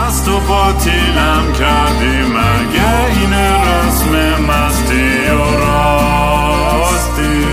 [0.00, 7.44] مست و باطیلم کردی مگه این رسم مستی و راستی؟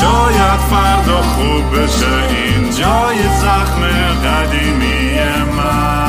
[0.00, 3.82] شاید فردا خوب بشه این جای زخم
[4.24, 5.18] قدیمی
[5.56, 6.06] من.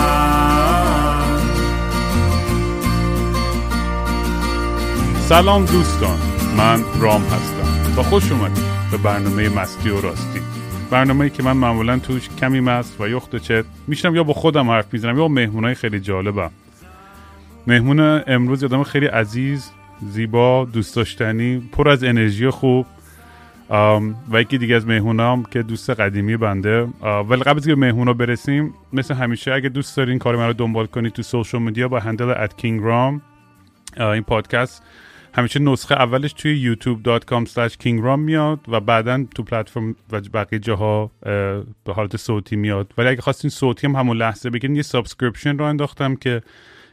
[5.30, 6.18] سلام دوستان
[6.58, 7.94] من رام هستم.
[7.96, 10.57] با خوش اومدید به برنامه مستی و راستی.
[10.92, 14.70] برنامه که من معمولا توش کمی مست و یخت و چت میشنم یا با خودم
[14.70, 16.52] حرف می‌زنم یا با مهمونای خیلی جالبم.
[17.68, 19.72] مهمون امروز یادم خیلی عزیز
[20.10, 22.86] زیبا دوست داشتنی پر از انرژی خوب
[24.32, 26.88] و یکی دیگه از مهمونام که دوست قدیمی بنده.
[27.02, 30.86] ولی قبل از که مهمونا برسیم مثل همیشه اگه دوست دارین کار من رو دنبال
[30.86, 33.22] کنید تو سوشال میدیا با هندل ات کینگ رام
[33.98, 34.84] این پادکست
[35.38, 41.12] همیشه نسخه اولش توی youtube.com slash kingram میاد و بعدا تو پلتفرم و بقیه جاها
[41.84, 42.94] به حالت صوتی میاد.
[42.98, 46.42] ولی اگه خواستین صوتی هم همون لحظه بگیرین یه subscription رو انداختم که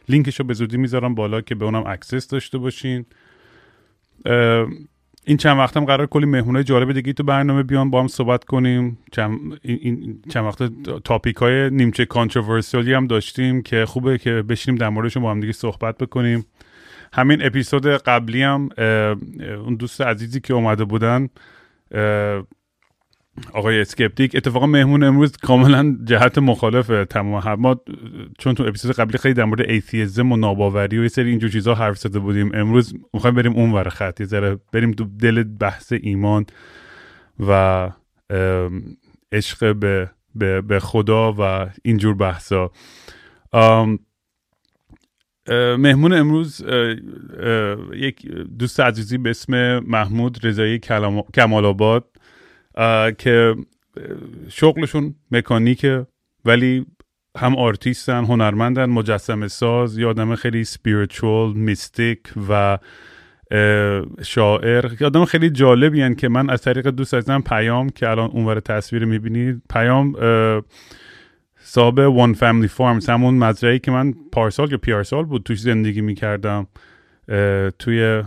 [0.09, 3.05] لینکش رو به زودی می‌ذارم بالا که به اونم access داشته باشین.
[5.27, 8.97] این چند وقتم قرار کلی مهمونه جالب دیگه تو برنامه بیان با هم صحبت کنیم.
[9.11, 10.63] چند, این چند وقت
[11.03, 15.39] topic های نیمچه controversial ی هم داشتیم که خوبه که بشینیم در موردشون با هم
[15.39, 16.45] دیگه صحبت بکنیم.
[17.15, 18.69] همین اپیزود قبلی هم
[19.65, 21.29] اون دوست عزیزی که اومده بودن
[23.53, 24.35] آقای اسکپتیک.
[24.35, 27.81] اتفاقا مهمون امروز کاملا جهت مخالف تمام ما
[28.39, 31.75] چون تو اپیزود قبلی خیلی در مورد ایتیزم و ناباوری و یه سری اینجور چیزها
[31.75, 34.19] حرف زده بودیم امروز می‌خوایم بریم اون ور خط.
[34.19, 36.45] یه ذره بریم تو دل بحث ایمان
[37.47, 37.89] و
[39.31, 42.71] عشق به, به, به خدا و اینجور بحثا.
[45.77, 46.65] مهمون امروز
[47.93, 48.27] یک
[48.59, 50.79] دوست عزیزی به اسم محمود رضایی
[51.33, 52.05] کمال آباد
[53.17, 53.55] که
[54.49, 56.07] شغلشون مکانیکه
[56.45, 56.85] ولی
[57.37, 62.19] هم آرتیستن هنرمندن مجسم ساز یه آدم خیلی سپیریچوال میستیک
[62.49, 62.77] و
[64.23, 64.85] شاعر.
[65.05, 69.05] آدم خیلی جالبی هن که من از طریق دوست عزیزم پیام که الان اونور تصویر
[69.05, 70.15] می‌بینید پیام
[71.75, 76.67] صاحب وان فامیلی فارمز همون مزرعی که من پارسال یا پیارسال بود توش زندگی می‌کردم.
[77.79, 78.23] توی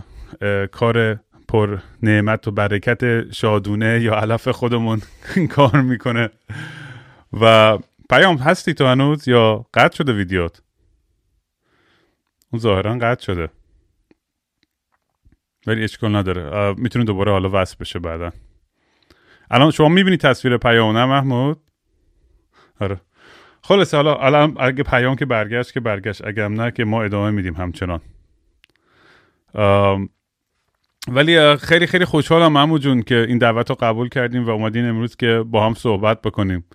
[0.71, 5.01] کار پر نعمت و برکت شادونه یا علف خودمون
[5.55, 6.29] کار می‌کنه.
[7.41, 7.77] و
[8.09, 10.61] پیام هستی تو هنوز یا قطع شده ویدیوت؟
[12.51, 13.49] اون ظاهرا قطع شده.
[15.67, 16.73] ولی اشکال نداره.
[16.77, 18.31] می‌تونه دوباره حالا وصل بشه بعدا.
[19.51, 21.61] الان شما می‌بینی تصویر پیام نه محمود؟
[22.79, 23.01] آره.
[23.69, 27.31] خلاصه حالا الان اگه پیام که برگشت که برگشت اگه هم نه که ما ادامه
[27.31, 28.01] میدیم همچنان.
[31.07, 35.15] ولی خیلی خیلی خوشحالم همو جون که این دعوت رو قبول کردیم و اومدین امروز
[35.15, 36.65] که با هم صحبت بکنیم.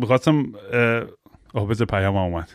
[0.00, 0.52] بخواستم
[1.54, 2.52] آه بذار پیام اومد.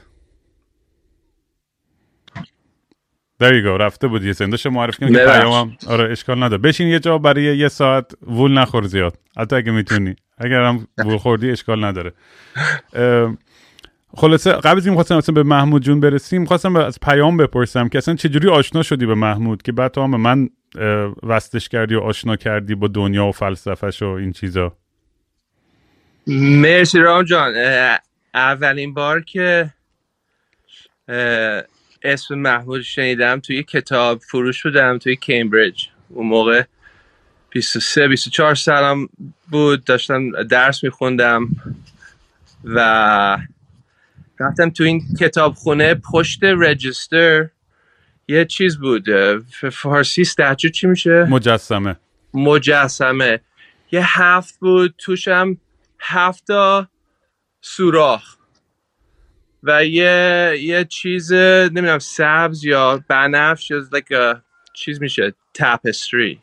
[3.43, 3.81] There you go.
[3.81, 6.61] رفته بود یه سندش معرف کنی که پیامم آره اشکال نداره.
[6.61, 9.17] بشین یه جا برای یه ساعت وول نخور زیاد.
[9.37, 10.15] حتی اگه می‌تونی.
[10.37, 12.13] اگر هم وول خوردی اشکال نداره.
[14.17, 16.45] خلاصه قبل از این خواستم به محمود جون برسیم.
[16.45, 20.11] خواستم از پیام بپرسم که اصلا چجوری آشنا شدی به محمود که بعد تو هم
[20.11, 20.49] به من
[21.23, 24.77] وستش کردی و آشنا کردی با دنیا و فلسفهش و این چیزا؟
[26.27, 27.53] مرسی رام جان.
[28.33, 29.69] اولین بار که
[32.05, 35.85] اسم محمود شنیدم توی کتاب فروش بودم توی کمبریج.
[36.09, 36.63] اون موقع
[37.49, 39.09] 23 24 سالم
[39.51, 41.47] بود داشتم درس میخوندم
[42.63, 43.37] و
[44.39, 45.93] رفتم تو این کتابخونه.
[45.93, 47.49] پشت رجیستر
[48.27, 49.05] یه چیز بود
[49.71, 51.95] فارسی ستچو چی میشه؟ مجسمه.
[52.33, 53.39] مجسمه.
[53.91, 55.57] یه هفت بود توشم
[55.99, 56.87] هفتا
[57.61, 58.34] سوراخ.
[59.65, 64.37] و یه یه چیز نمی‌دونم سبز یا بنفش یا like
[64.73, 66.39] چیز میشه tapestry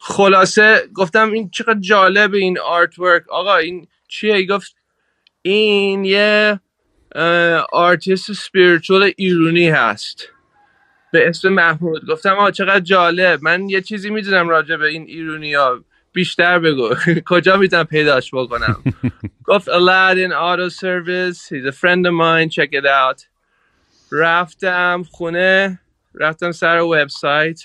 [0.00, 4.76] خلاصه گفتم این چقدر جالب این artwork آقا این چیه؟ گفت
[5.42, 6.60] این یه
[7.72, 10.28] artist spiritual ایرونی هست.
[11.12, 12.06] به اسم محمود.
[12.06, 13.42] گفتم آقا چقدر جالب.
[13.42, 15.84] من یه چیزی می‌دونم راجع به این ایرونی ها
[16.16, 16.94] بیشتر بگو.
[17.30, 18.82] کجا می‌تونم پیداش بکنم؟
[19.48, 21.38] گفت Aladdin Auto Service.
[21.50, 22.48] He's a friend of mine.
[22.48, 23.22] Check it out.
[24.12, 25.80] رفتم خونه.
[26.14, 27.60] رفتم سر وبسایت.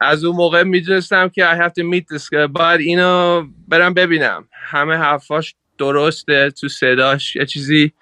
[0.00, 2.46] از اون موقع می‌دونستم که I have to meet this guy.
[2.50, 4.48] باید اینو برم ببینم.
[4.52, 7.36] همه حرفاش درسته تو صداش.
[7.36, 7.92] یه چیزی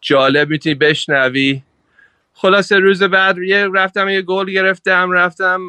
[0.00, 1.62] جالب می‌تونی بشنوی.
[2.38, 5.60] خلاصه روز بعد یه رفتم یه گل گرفتم رفتم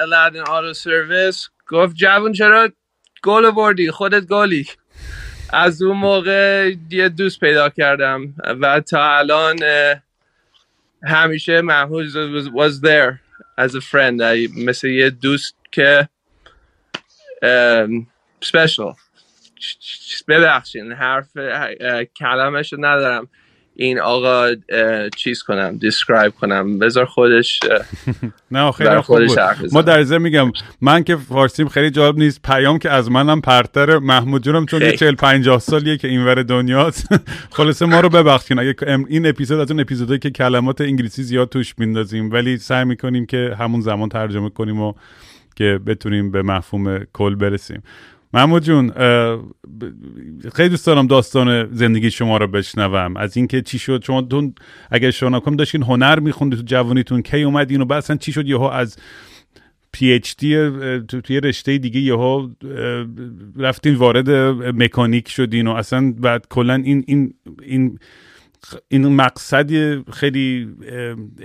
[0.00, 2.68] الادن آتو سرویس گفت جوون چرا
[3.22, 4.66] گل بردی؟ خودت گلی.
[5.52, 9.58] از اون موقع یه دوست پیدا کردم و تا الان
[11.02, 13.20] همیشه was, was there
[13.58, 14.22] as a friend.
[14.56, 16.08] مثل یه دوست که
[18.44, 18.96] special.
[20.28, 21.36] ببخشین حرف
[22.16, 23.28] کلمش رو ندارم.
[23.78, 24.48] این آقا
[25.16, 26.78] چیز کنم describe کنم.
[26.78, 27.60] بذار خودش
[28.50, 29.38] نه خیلی خوب بود.
[29.72, 32.42] ما در ضمن میگم من که فارسیم خیلی جالب نیست.
[32.42, 37.08] پیام که از منم پرت‌تر محمود جونم چون یه 40 50 سالیه که اینور دنیاست.
[37.56, 38.58] خلاصه ما رو ببخشین.
[38.58, 38.74] اگه
[39.08, 43.56] این اپیزود از اون اپیزودایی که کلمات انگلیسی زیاد توش میندازیم ولی سعی می‌کنیم که
[43.58, 44.92] همون زمان ترجمه کنیم و
[45.56, 47.82] که بتونیم به مفهوم کل برسیم.
[48.34, 48.92] محمود جون
[50.54, 53.16] خیلی دوست دارم داستان زندگی شما رو بشنوم.
[53.16, 54.54] از اینکه چی شد؟ شما تون
[54.90, 58.62] اگر شما کنم داشتین هنر میخوندید تو جوانیتون کی اومدین و بعد چی شد؟ یهو
[58.62, 58.96] از
[59.92, 60.70] پی اچ دی
[61.24, 62.48] توی رشته دیگه یهو
[63.56, 64.30] رفتین وارد
[64.82, 67.98] مکانیک شدین و اصلا بعد کلا این این این
[68.88, 69.70] این مقصد
[70.10, 70.68] خیلی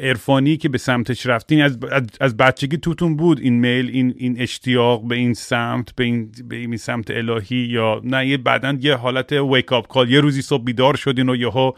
[0.01, 1.77] عرفانی که به سمتش رفتین از,
[2.21, 6.56] از بچگی توتون بود این میل این, این اشتیاق به این سمت به این, به
[6.56, 10.63] این سمت الهی یا نه یه بعدا یه حالت ویک اپ کال یه روزی صبح
[10.63, 11.71] بیدار شدین و یهو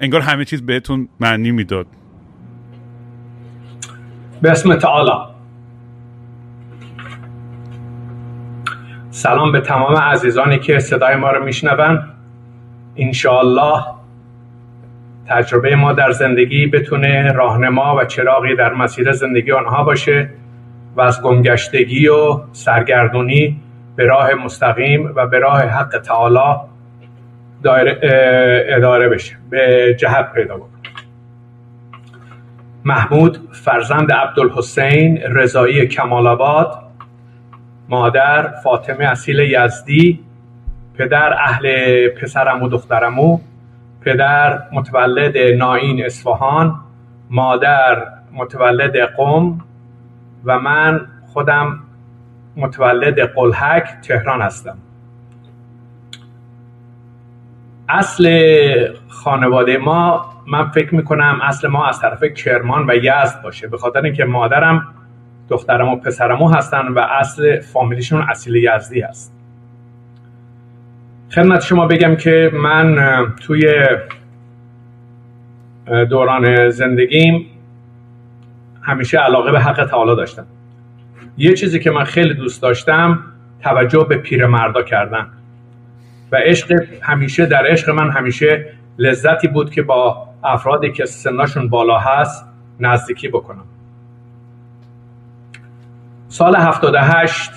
[0.00, 1.86] انگار همه چیز بهتون معنی می‌داد.
[4.42, 5.10] به اسم تعالی.
[9.10, 12.14] سلام به تمام عزیزانی که صدای ما رو میشنون.
[12.96, 13.97] انشاءالله
[15.28, 20.30] تجربه ما در زندگی بتونه راهنما و چراغی در مسیر زندگی آنها باشه
[20.96, 23.60] و از گمگشتگی و سرگردونی
[23.96, 26.60] به راه مستقیم و به راه حق تعالی
[27.64, 30.68] اداره بشه به جهت پیدا کنه
[32.84, 36.78] محمود فرزند عبدالحسین رضایی کمال آباد
[37.88, 40.20] مادر فاطمه اصیل یزدی
[40.98, 43.38] پدر اهل پسرم و دخترمو
[44.08, 46.80] پدر متولد ناین اصفهان
[47.30, 49.58] مادر متولد قم
[50.44, 51.80] و من خودم
[52.56, 54.78] متولد قلحک تهران هستم.
[57.88, 58.28] اصل
[59.08, 64.00] خانواده ما من فکر می‌کنم اصل ما از طرف کرمان و یزد باشه به خاطر
[64.00, 64.94] اینکه مادرم
[65.48, 69.37] دخترم و پسرمو هستن و اصل فامیلیشون اصیل یزدی هست.
[71.34, 72.96] خدمت شما بگم که من
[73.46, 73.74] توی
[76.10, 77.46] دوران زندگیم
[78.82, 80.46] همیشه علاقه به حق تعالی داشتم.
[81.38, 83.24] یه چیزی که من خیلی دوست داشتم
[83.62, 85.26] توجه به پیرمردا کردن.
[86.32, 88.66] و عشق همیشه در عشق من همیشه
[88.98, 92.44] لذتی بود که با افرادی که سنشون بالا هست
[92.80, 93.64] نزدیکی بکنم.
[96.28, 97.50] سال 78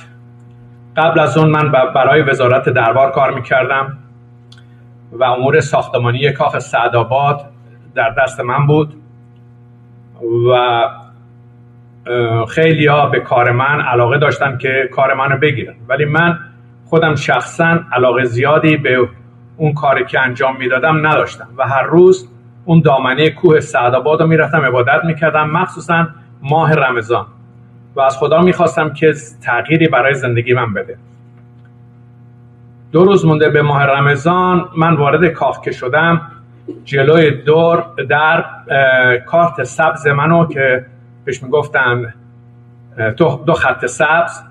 [1.01, 3.97] قبل از اون من برای وزارت دربار کار می‌کردم
[5.11, 7.45] و امور ساختمانی کاخ سعدآباد
[7.95, 8.93] در دست من بود
[10.51, 10.83] و
[12.49, 15.75] خیلی ها به کار من علاقه داشتن که کار منو بگیرن.
[15.87, 16.39] ولی من
[16.85, 19.09] خودم شخصا علاقه زیادی به
[19.57, 22.29] اون کاری که انجام می‌دادم نداشتم و هر روز
[22.65, 26.07] اون دامنه کوه سعدآباد رو می‌رفتم عبادت می‌کردم مخصوصا
[26.41, 27.25] ماه رمضان.
[27.95, 30.97] و از خدا می‌خواستم که تغییری برای زندگی من بده.
[32.91, 36.21] دو روز مونده به ماه رمضان من وارد کاخ که شدم.
[36.85, 38.45] جلوی دور در
[39.25, 40.85] کارت سبز منو که
[41.25, 42.13] پیش می‌گفتن
[43.17, 44.43] دو خط سبز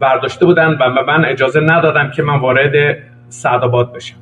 [0.00, 2.96] برداشته بودن و من اجازه ندادن که من وارد
[3.28, 4.16] سعدآباد بشم.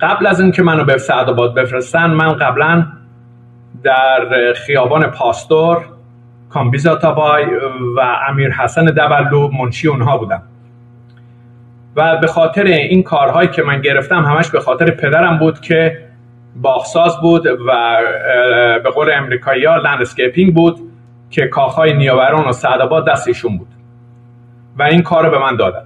[0.00, 2.86] قبل از اینکه منو به سعدآباد بفرستن من قبلا
[3.82, 5.84] در خیابان پاستور
[6.54, 7.44] کامبیز آتابای
[7.96, 10.42] و امیر حسن دبلو منشی اونها بودم
[11.96, 15.98] و به خاطر این کارهایی که من گرفتم همش به خاطر پدرم بود که
[16.56, 17.98] باغ‌ساز بود و
[18.84, 20.76] به قول امریکایی ها landscaping بود
[21.30, 23.68] که کاخهای نیاوران و سعدآباد دست ایشون بود.
[24.78, 25.84] و این کار رو به من دادن.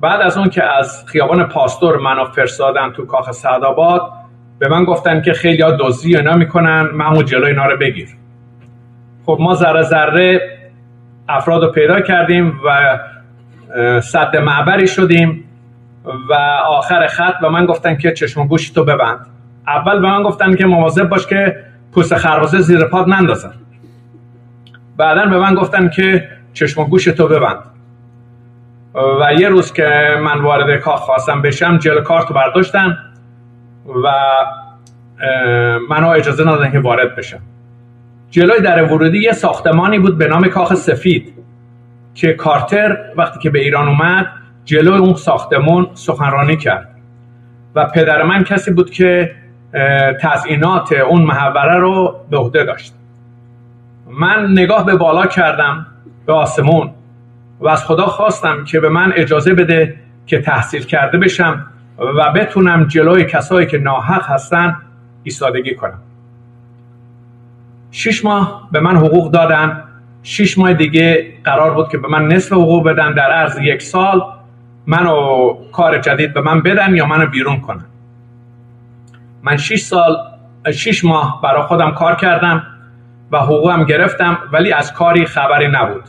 [0.00, 4.12] بعد از اون که از خیابان پاستور منو فرستادن تو کاخ سعدآباد
[4.58, 8.08] به من گفتن که خیلی ها دزدی اینا می‌کنن محمود جلو اینا رو بگیر.
[9.28, 10.58] خب ما ذره ذره
[11.28, 12.98] افراد رو پیدا کردیم و
[14.00, 15.44] صد معبری شدیم
[16.30, 16.34] و
[16.66, 19.26] آخر خط به من گفتن که چشم و گوشی تو ببند.
[19.66, 21.56] اول به من گفتن که مواظب باش که
[21.92, 23.52] پوست خربازه زیر پاد نندازن
[24.96, 27.58] بعدا به من گفتن که چشم گوش تو ببند.
[28.94, 32.98] و یه روز که من وارد کاخ خواستم بشم جل کارت برداشتن
[34.04, 34.12] و
[35.90, 37.40] منو اجازه ندادن که وارد بشم.
[38.30, 41.34] جلوی در ورودی یه ساختمانی بود به نام کاخ سفید
[42.14, 44.26] که کارتر وقتی که به ایران اومد
[44.64, 46.88] جلو اون ساختمون سخنرانی کرد.
[47.74, 49.34] و پدر من کسی بود که
[50.20, 52.94] تزئینات اون محوره رو به عهده داشت.
[54.10, 55.86] من نگاه به بالا کردم
[56.26, 56.90] به آسمون
[57.60, 61.66] و از خدا خواستم که به من اجازه بده که تحصیل کرده بشم
[61.98, 64.76] و بتونم جلوی کسایی که ناحق هستن
[65.22, 65.98] ایستادگی کنم.
[67.90, 69.84] شش ماه به من حقوق دادن.
[70.22, 73.12] شش ماه دیگه قرار بود که به من نصف حقوق بدن.
[73.12, 74.22] در عرض یک سال
[74.86, 77.84] منو کار جدید به من بدن یا منو بیرون کنن.
[79.42, 80.16] من 6 سال
[80.72, 82.62] 6 ماه برای خودم کار کردم
[83.32, 86.04] و حقوقم گرفتم ولی از کاری خبری نبود.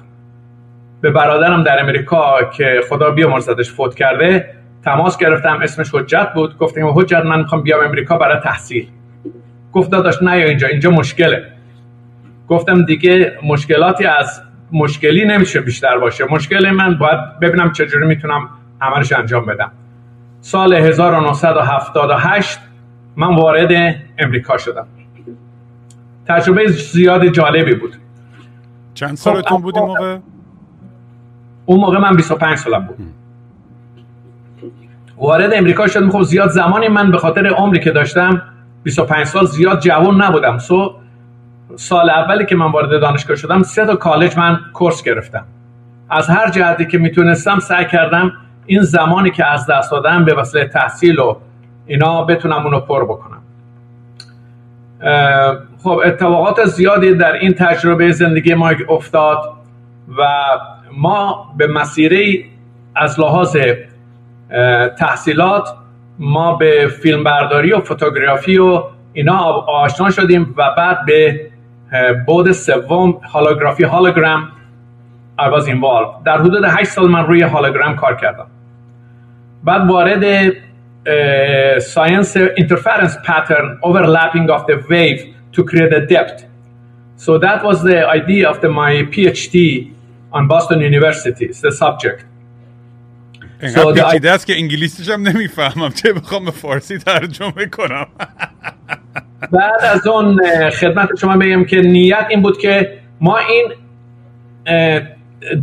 [1.02, 4.56] به برادرم در امریکا که خدا بیامرزدش فوت کرده
[4.86, 5.60] تماس گرفتم.
[5.64, 6.58] اسمش حجت بود.
[6.58, 8.88] گفتم حجت من می‌خوام بیام امریکا برای تحصیل.
[9.74, 11.59] گفت داداش نه اینجا اینجا مشکله.
[12.50, 14.42] گفتم دیگه مشکلاتی از
[14.72, 16.26] مشکلی نمیشه بیشتر باشه.
[16.30, 18.50] مشکل من باید ببینم چجوری می‌تونم
[18.82, 19.72] عملش انجام بدم.
[20.42, 22.60] سال 1978
[23.16, 24.88] من وارد امریکا شدم.
[26.28, 27.96] تجربه زیاد جالبی بود.
[28.94, 30.18] چند سالتون خب، بود این موقع؟
[31.66, 32.98] اون موقع من 25 سالم بود.
[35.18, 36.10] وارد امریکا شدم.
[36.10, 38.42] خب زیاد زمانی من به خاطر عمری که داشتم
[38.84, 40.58] 25 سال زیاد جوان نبودم.
[40.58, 40.96] سو
[41.76, 45.46] سال اولی که من وارد دانشگاه شدم سه تا کالج من کورس گرفتم.
[46.10, 48.32] از هر جهتی که می‌تونستم سعی کردم
[48.66, 51.36] این زمانی که از دست دادم به وسیله تحصیل و
[51.86, 53.42] اینا بتونم اونو پر بکنم.
[55.84, 59.54] خب اتفاقات زیادی در این تجربه زندگی ما افتاد
[60.18, 60.24] و
[60.92, 62.44] ما به مسیره
[62.96, 63.58] از لحاظ
[64.98, 65.70] تحصیلات
[66.20, 68.84] ما به فیلمبرداری و فوتوگرافی و
[69.14, 71.49] اینا آشنا شدیم و بعد به
[72.26, 74.52] بود سوم هالوگرافی هالوگرام
[75.40, 76.24] I was involved.
[76.26, 78.48] در حدود 8 سال من روی هالوگرام کار کردم.
[79.64, 80.54] بعد وارد
[81.82, 85.18] science interference pattern overlapping of the view
[85.52, 86.46] to create a depth
[87.16, 89.92] so that was the idea of the my PhD
[90.32, 92.24] on Boston University as the subject
[93.62, 95.92] اینقدر پیچیده است که انگلیسیش هم نمی‌فهمم.
[95.92, 98.08] چه بخوام به فارسی ترجمه کنم؟
[99.52, 103.72] بعد از اون خدمت شما بگم که نیت این بود که ما این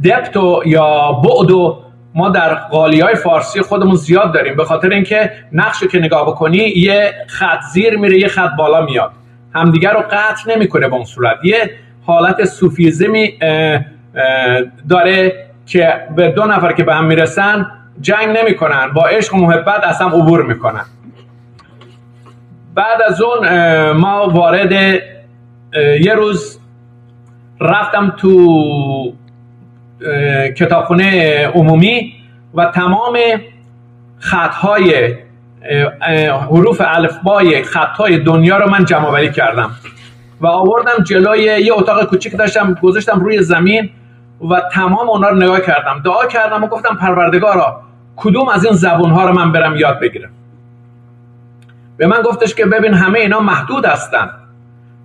[0.04, 1.83] دپت یا بعد و
[2.14, 4.56] ما در قالی های فارسی خودمون زیاد داریم.
[4.56, 9.11] به خاطر اینکه نقش که نگاه بکنی یه خط زیر میره یه خط بالا میاد.
[9.54, 11.37] همدیگر رو قطع نمی‌کنه به اون صورت.
[11.45, 11.71] یه
[12.06, 13.38] حالت سوفیزمی
[14.88, 17.66] داره که به دو نفر که به هم می‌رسن
[18.00, 18.90] جنگ نمی‌کنن.
[18.95, 20.85] با عشق و محبت اصلا عبور می‌کنن.
[22.76, 23.49] بعد از اون
[23.92, 24.73] ما وارد
[26.00, 26.61] یه روز
[27.61, 29.12] رفتم تو
[30.56, 32.12] کتابخونه عمومی
[32.54, 33.18] و تمام
[34.18, 35.14] خطهای
[36.50, 39.71] حروف الفبای خطهای دنیا رو من جمع بری کردم
[40.40, 43.90] و آوردم جلوی یه اتاق کوچیک داشتم گذاشتم روی زمین
[44.50, 46.02] و تمام اونا رو نگاه کردم.
[46.04, 47.80] دعا کردم و گفتم پروردگارا
[48.16, 50.30] کدوم از این زبون ها رو من برم یاد بگیرم؟
[51.96, 54.30] به من گفتش که ببین همه اینا محدود هستن.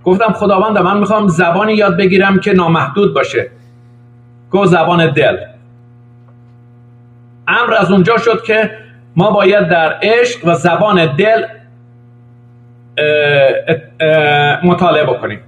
[0.04, 3.50] گفتم خداوند من می‌خوام زبانی یاد بگیرم که نامحدود باشه.
[4.52, 5.38] گو زبان دل.
[7.48, 8.72] امر از اونجا شد که
[9.16, 11.44] ما باید در عشق و زبان دل
[14.64, 15.40] مطالعه بکنیم.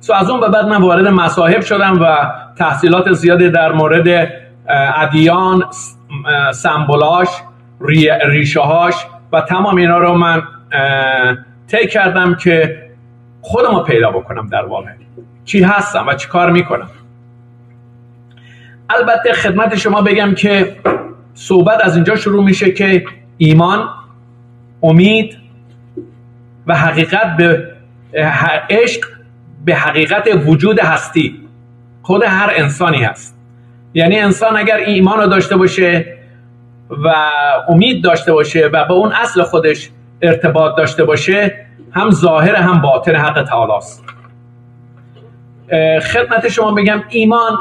[0.00, 2.16] سو از اون به بعد من وارد مصاحب شدم و
[2.58, 4.32] تحصیلات زیادی در مورد
[4.96, 5.64] ادیان
[6.52, 7.28] سمبولاش
[8.24, 8.94] ریشه هاش
[9.32, 10.42] و تمام اینا رو من
[11.66, 12.82] طی کردم که
[13.40, 14.90] خودم رو پیدا بکنم در واقع.
[15.44, 16.88] چی هستم و چی کار می‌کنم.
[18.90, 20.76] البته خدمت شما بگم که
[21.34, 23.04] صحبت از اینجا شروع میشه که
[23.38, 23.88] ایمان
[24.82, 25.38] امید
[26.66, 27.72] و حقیقت به
[28.70, 29.04] عشق
[29.64, 31.40] به حقیقت وجود هستی.
[32.02, 33.38] خود هر انسانی هست.
[33.94, 36.16] یعنی انسان اگر ایمان رو داشته باشه
[37.04, 37.14] و
[37.68, 39.90] امید داشته باشه و به اون اصل خودش
[40.22, 44.04] ارتباط داشته باشه هم ظاهر هم باطن حق تعالی است.
[46.12, 47.58] خدمت شما بگم ایمان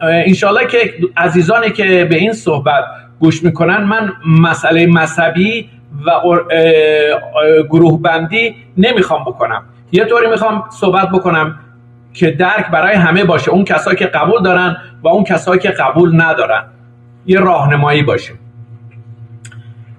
[0.00, 2.84] انشالله که عزیزانی که به این صحبت
[3.20, 5.70] گوش می‌کنن من مسئله مذهبی
[6.06, 6.10] و
[7.70, 9.64] گروه بندی نمی‌خوام بکنم.
[9.92, 11.58] یه طوری می‌خوام صحبت بکنم
[12.14, 13.50] که درک برای همه باشه.
[13.50, 16.64] اون کسایی که قبول دارن و اون کسایی که قبول ندارن.
[17.28, 18.32] یه راهنمایی باشه.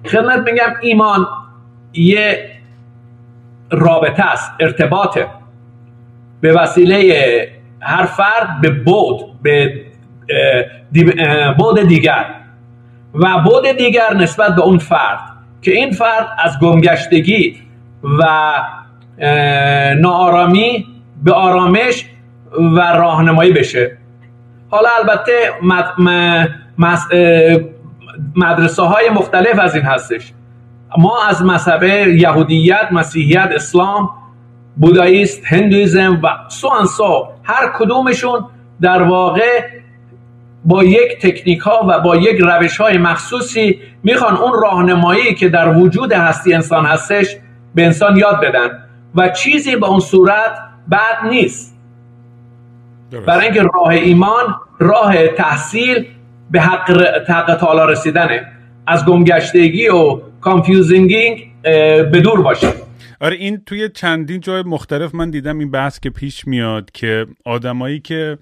[0.06, 1.26] خدمت میگم ایمان
[1.92, 2.50] یه
[3.70, 5.26] رابطه است ارتباطه.
[6.40, 7.48] به وسیله
[7.80, 9.84] هر فرد به بود به
[11.58, 12.34] بود دیگر.
[13.14, 15.20] و بود دیگر نسبت به اون فرد.
[15.62, 17.56] که این فرد از گمگشتگی
[18.18, 18.52] و
[20.00, 20.86] ناآرامی
[21.24, 22.06] به آرامش
[22.52, 23.96] و راهنمایی بشه.
[24.70, 25.32] حالا البته
[28.36, 30.32] مدرسه های مختلف از این هستش.
[30.98, 34.10] ما از مذهب یهودیت مسیحیت اسلام
[34.76, 38.44] بوداییست هندویزم و سو سو هر کدومشون
[38.80, 39.68] در واقع
[40.64, 45.78] با یک تکنیک ها و با یک روش های مخصوصی می‌خوان اون راهنمایی که در
[45.78, 47.36] وجود هستی انسان هستش
[47.74, 48.68] به انسان یاد بدن
[49.14, 50.58] و چیزی به اون صورت
[50.90, 51.76] بد نیست.
[53.26, 56.06] برای اینکه راه ایمان راه تحصیل
[56.50, 56.90] به حق,
[57.28, 58.52] حق تعالی رسیدنه.
[58.86, 61.52] از گمگشتگی و confusing
[62.12, 62.72] به دور باشه.
[63.20, 68.00] آره این توی چندین جای مختلف من دیدم این بحث که پیش میاد که آدمایی
[68.00, 68.38] که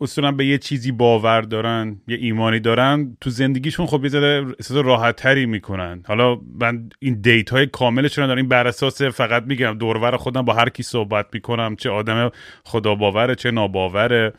[0.00, 4.84] اصولا به یه چیزی باور دارن یه ایمانی دارن تو زندگیشون خب یه ذره احساس
[4.84, 6.02] راحت تری می‌کنن.
[6.06, 10.52] حالا من این دیت های کاملش رو دارم بر اساس فقط میگم دورور خودم با
[10.52, 12.30] هر کی صحبت می‌کنم چه آدم
[12.64, 14.32] خدا باوره چه ناباوره.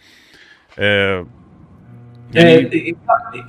[2.34, 2.68] یعنی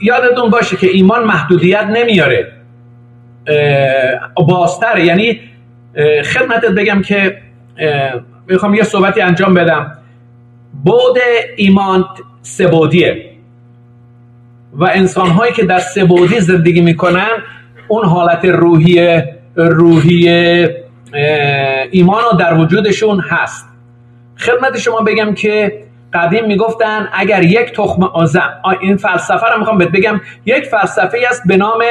[0.02, 2.52] یادتون باشه که ایمان محدودیت نمیاره.
[4.48, 5.40] بازتر یعنی
[6.24, 7.38] خدمتت بگم که
[8.48, 9.98] می‌خوام یه صحبتی انجام بدم.
[10.84, 11.18] بود
[11.56, 12.04] ایمان
[12.42, 13.30] سبودیه
[14.72, 17.30] و انسان هایی که در سبودی زندگی می‌کنن
[17.88, 19.22] اون حالت روحی
[19.56, 20.28] روحی
[21.90, 23.68] ایمان در وجودشون هست.
[24.36, 25.82] خدمت شما بگم که
[26.14, 28.50] قدیم می‌گفتن اگر یک تخم آزم
[28.80, 30.20] این فلسفه رو می‌خوام بگم.
[30.46, 31.84] یک فلسفه است به نام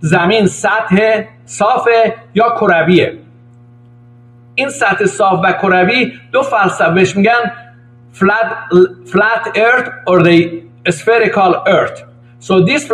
[0.00, 1.88] زمین سطح صاف
[2.34, 3.18] یا کرویه
[4.54, 7.52] این سطح صاف و کروی دو فلسفه بهش میگن
[8.14, 8.48] flat,
[9.12, 10.38] flat earth or the
[10.90, 11.98] spherical earth.
[12.40, 12.92] So this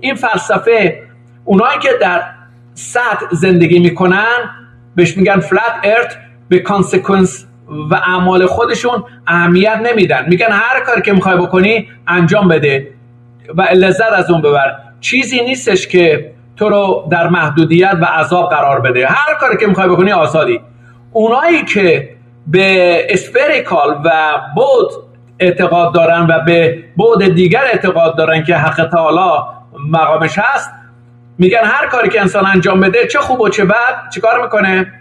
[0.00, 1.02] این فلسفه
[1.44, 2.22] اونایی که در
[2.74, 4.50] سطح زندگی می‌کنن
[4.96, 6.14] بهش میگن flat earth
[6.48, 7.46] به کانسکونس
[7.90, 10.26] و اعمال خودشون اهمیت نمیدن.
[10.28, 12.88] میگن هر کاری که می‌خوای بکنی انجام بده.
[13.54, 14.76] و لذت از اون ببر.
[15.00, 19.06] چیزی نیستش که تو رو در محدودیت و عذاب قرار بده.
[19.06, 20.60] هر کاری که می‌خوای بکنی آزادی.
[21.12, 22.08] اونایی که
[22.46, 24.10] به spiritual و
[24.54, 24.88] بعد
[25.38, 29.42] اعتقاد دارن و به بعد دیگر اعتقاد دارن که حق تعالی
[29.90, 30.70] مقامش هست
[31.38, 34.92] میگن هر کاری که انسان انجام بده چه خوب و چه بد چیکار می‌کنه؟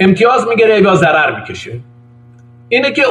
[0.00, 1.80] امتیاز می‌گیره یا ضرر می‌کشه.
[2.68, 3.02] اینه که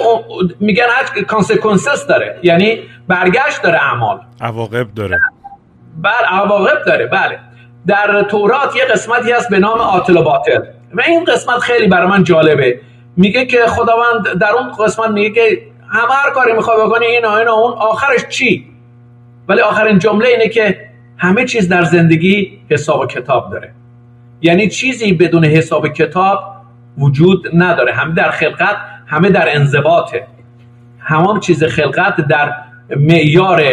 [0.60, 2.40] میگن هر consequences داره.
[2.44, 4.20] یعنی برگشت داره اعمال.
[4.42, 5.20] عواقب داره.
[6.02, 7.08] بله عواقب داره.
[7.08, 7.40] بله.
[7.88, 10.60] در تورات یه قسمتی هست به نام آتل و باطل.
[10.94, 12.80] و این قسمت خیلی برای من جالبه.
[13.18, 17.50] میگه که خداوند در اون قسمت میگه که همه هر کاری می‌خوای بکنی این و
[17.50, 18.66] اون آخرش چی؟
[19.48, 23.74] ولی آخرین جمله اینه که همه چیز در زندگی حساب و کتاب داره.
[24.42, 26.55] یعنی چیزی بدون حساب کتاب
[26.98, 27.94] وجود نداره.
[27.94, 28.78] همه در خلقت
[29.08, 30.28] همه در انضباطه.
[31.00, 32.54] همه چیز خلقت در
[32.98, 33.64] معیار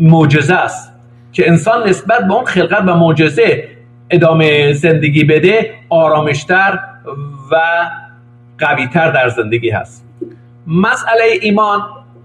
[0.00, 0.92] معجزه است
[1.32, 3.68] که انسان نسبت به اون خلقت و معجزه
[4.10, 6.78] ادامه زندگی بده آرامشتر
[7.50, 7.56] و
[8.58, 10.06] قویتر در زندگی هست.
[10.66, 11.80] مسئله ایمان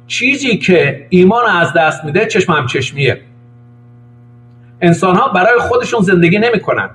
[0.07, 3.21] چیزی که ایمان از دست میده چشم هم چشمیه.
[4.81, 6.89] انسان ها برای خودشون زندگی نمی‌کنن.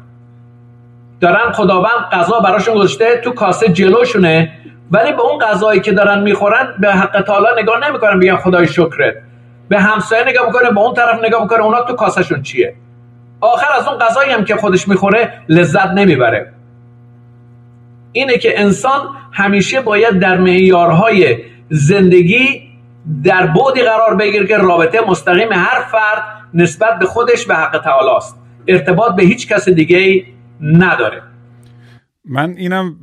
[1.25, 4.53] دارن خداوند غذا براشون گذاشته تو کاسه جلوشونه
[4.91, 9.15] ولی به اون غذایی که دارن می‌خورن به حق تعالی نگاه نمی‌کنن بگن خدای شکرت.
[9.69, 12.75] به همسایه نگاه می‌کنه به اون طرف نگاه می‌کنه اونا تو کاسهشون چیه؟
[13.41, 16.53] آخر از اون غذایی هم که خودش می‌خوره لذت نمی‌بره.
[18.13, 19.01] اینه که انسان
[19.33, 21.37] همیشه باید در معیارهای
[21.71, 22.63] زندگی
[23.25, 26.23] در بودی قرار بگیره که رابطه مستقیم هر فرد
[26.55, 28.37] نسبت به خودش به حق تعالی است.
[28.69, 30.25] ارتباط به هیچ کس دیگه
[30.61, 31.23] نداره.
[32.25, 32.99] من اینم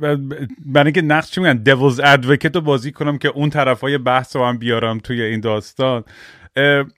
[0.66, 4.36] برای اینکه نقش چی میگن؟ دیولز ادوکیت رو بازی کنم که اون طرف های بحث
[4.36, 6.04] رو هم بیارم توی این داستان.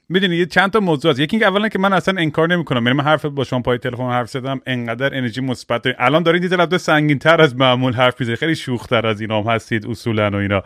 [0.08, 1.20] می‌دونی یه چند تا موضوع هست.
[1.20, 2.86] یکی اینکه اولا که من اصلا انکار نمی‌کنم.
[2.86, 6.48] یعنی من حرف با شما پای تلفن حرف زدم انقدر انرژی مثبت الان دارید یه
[6.48, 10.30] ذره سنگین تر از معمول حرف می‌زنید خیلی شوخ تر از اینا هم هستید اصولا
[10.30, 10.62] و اینا.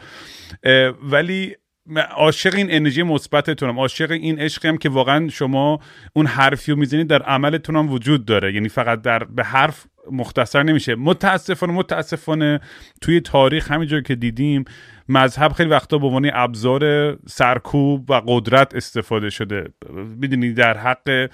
[1.03, 1.57] ولی
[1.97, 3.79] عاشق این انرژی مثبتتونم.
[3.79, 5.81] عاشق این عشقی هم که واقعا شما
[6.13, 8.55] اون حرفی رو می‌زنید در عملتون هم وجود داره.
[8.55, 10.95] یعنی فقط در به حرف مختصر نمیشه.
[10.95, 12.61] متاسفانه متاسفانه
[13.01, 14.65] توی تاریخ همینجور که دیدیم
[15.09, 19.69] مذهب خیلی وقتا به عنوان ابزار سرکوب و قدرت استفاده شده.
[20.17, 21.31] می‌دونی در حق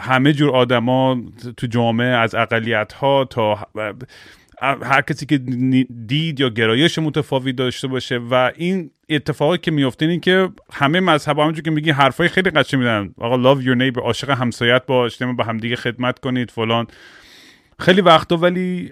[0.00, 1.20] همه جور آدما
[1.56, 3.68] تو جامعه از اقلیت ها تا
[4.62, 5.38] هر کسی که
[6.06, 11.38] دید یا گرایش متفاوی داشته باشه و این اتفاقی که میفته این که همه مذهب
[11.38, 15.44] همونجور که میگی حرفای خیلی قشنگ میدن آقا love your neighbor عاشق همسایت باش به
[15.44, 16.86] همدیگه خدمت کنید فلان.
[17.78, 18.90] خیلی وقتا ولی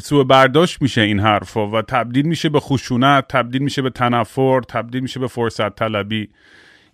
[0.00, 5.00] سوء برداشت میشه این حرفا و تبدیل میشه به خشونت تبدیل میشه به تنفر تبدیل
[5.02, 6.28] میشه به فرصت طلبی.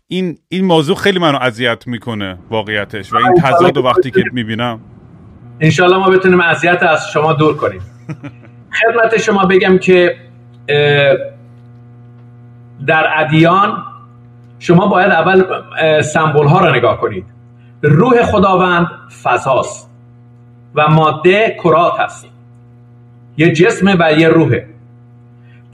[0.07, 4.81] این این موضوع خیلی منو اذیت می‌کنه واقعیتش و این تضاد وقتی که می‌بینم.
[5.61, 7.81] انشالله ما بتونیم اذیت از شما دور کنیم.
[8.81, 10.17] خدمت شما بگم که
[12.87, 13.83] در ادیان
[14.59, 15.43] شما باید اول
[16.03, 17.25] سمبول ها رو نگاه کنید.
[17.83, 18.87] روح خداوند
[19.23, 19.91] فضاست
[20.75, 22.29] و ماده کرات هست
[23.37, 24.67] یه جسم و یه روحه.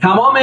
[0.01, 0.33] تمام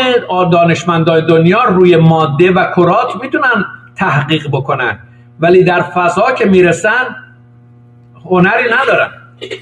[0.52, 3.64] دانشمندان دنیا روی ماده و کرات می‌تونن
[3.96, 4.98] تحقیق بکنن.
[5.40, 7.16] ولی در فضا که می‌رسن
[8.24, 9.11] هنری ندارن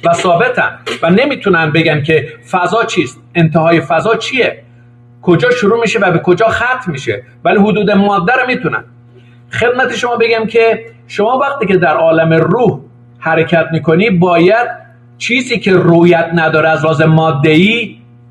[0.04, 3.20] و ثابتن و نمی‌تونن بگن که فضا چیست.
[3.34, 4.62] انتهای فضا چیه؟
[5.26, 7.22] کجا شروع میشه و به کجا ختم میشه.
[7.44, 8.84] ولی حدود ماده رو می‌تونن.
[9.52, 12.80] خدمت شما بگم که شما وقتی که در عالم روح
[13.18, 14.68] حرکت می‌کنی باید
[15.18, 17.80] چیزی که رویت نداره از لحاظ ماده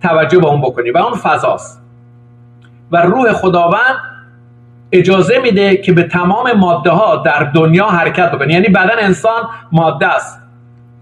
[0.02, 1.82] توجه به اون بکنی و اون فضاست.
[2.92, 3.96] و روح خداوند
[4.92, 10.08] اجازه میده که به تمام ماده ها در دنیا حرکت بکنی یعنی بدن انسان ماده
[10.08, 10.40] است.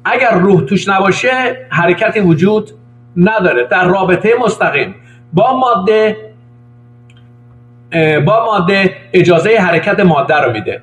[0.05, 1.31] اگر روح توش نباشه
[1.69, 2.71] حرکتی وجود
[3.17, 3.67] نداره.
[3.67, 4.95] در رابطه مستقیم.
[5.33, 6.33] با ماده
[8.25, 10.81] با ماده اجازه حرکت ماده رو میده.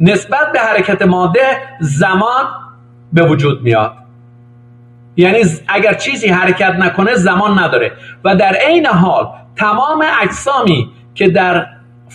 [0.00, 1.40] نسبت به حرکت ماده
[1.80, 2.44] زمان
[3.12, 3.92] به وجود میاد.
[5.16, 7.92] یعنی اگر چیزی حرکت نکنه زمان نداره.
[8.24, 11.66] و در عین حال تمام اجسامی که در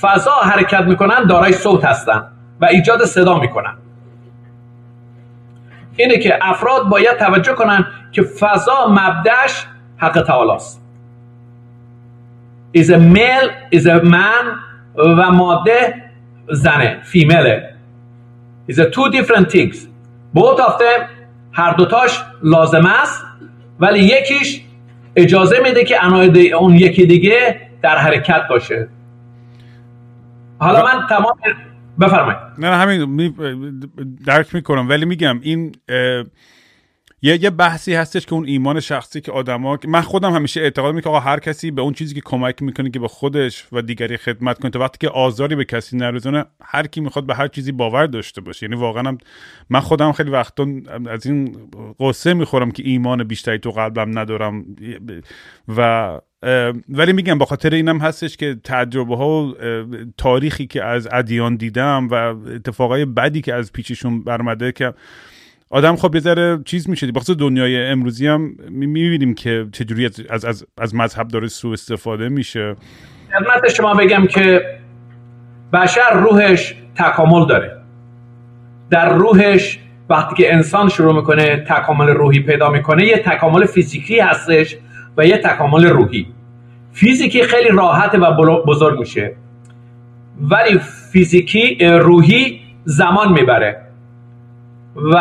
[0.01, 2.23] فضا حرکت می‌کنن دارای صوت هستن
[2.61, 3.73] و ایجاد صدا می‌کنن.
[5.97, 9.65] اینه که افراد باید توجه کنن که فضا مبدش
[9.97, 10.84] حق تعالی است
[12.75, 14.45] is a male is a man
[14.95, 16.03] و ماده
[16.51, 17.75] زنه فیمله
[18.71, 19.77] is a two different things.
[20.33, 21.01] Both of them
[21.51, 23.25] هر دوتاش لازم است
[23.79, 24.61] ولی یکیش
[25.15, 26.25] اجازه میده که انواع
[26.59, 28.87] اون یکی دیگه در حرکت باشه.
[30.59, 31.33] حالا من تمام
[31.99, 32.39] بفرمایید.
[32.57, 33.79] نه همین
[34.25, 35.75] درک می‌کنم ولی میگم این
[37.21, 41.15] یه یه بحثی هستش که اون ایمان شخصی که آدما من خودم همیشه اعتقاد می‌کنم
[41.15, 44.71] هر کسی به اون چیزی که کمک می‌کنه که به خودش و دیگری خدمت کنه
[44.71, 48.41] تا وقتی که آزاری به کسی نرسونه هر کی می‌خواد به هر چیزی باور داشته
[48.41, 48.65] باشه.
[48.65, 49.17] یعنی واقعا
[49.69, 50.67] من خودم خیلی وقتا
[51.09, 51.57] از این
[51.99, 54.65] قصه می‌خورم که ایمان بیشتری تو قلبم ندارم.
[55.77, 56.19] و
[56.89, 59.53] ولی میگم به خاطر اینم هستش که تجربه ها و
[60.17, 62.13] تاریخی که از ادیان دیدم و
[62.55, 64.93] اتفاقای بدی که از پیچشون برمده که
[65.75, 67.11] آدم خب یه چیز میشه.
[67.11, 72.75] بخاطر دنیای امروزی هم می‌بینیم که چجوری از, از, از مذهب داره سوء استفاده میشه.
[73.31, 74.61] خدمت شما بگم که
[75.73, 77.77] بشر روحش تکامل داره.
[78.89, 84.77] در روحش وقتی که انسان شروع می‌کنه تکامل روحی پیدا می‌کنه یه تکامل فیزیکی هستش
[85.17, 86.27] و یه تکامل روحی.
[86.91, 88.31] فیزیکی خیلی راحت و
[88.67, 89.35] بزرگ میشه.
[90.41, 90.79] ولی
[91.11, 93.84] فیزیکی روحی زمان می‌بره.
[94.95, 95.17] و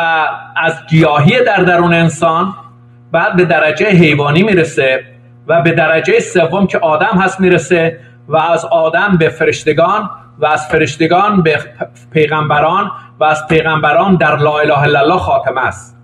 [0.56, 2.54] از گیاهی در درون انسان
[3.12, 5.04] بعد به درجه حیوانی می‌رسه
[5.46, 10.66] و به درجه سوم که آدم هست می‌رسه و از آدم به فرشتگان و از
[10.66, 11.58] فرشتگان به
[12.12, 15.96] پیغمبران و از پیغمبران در لا اله الا الله خاتمه است.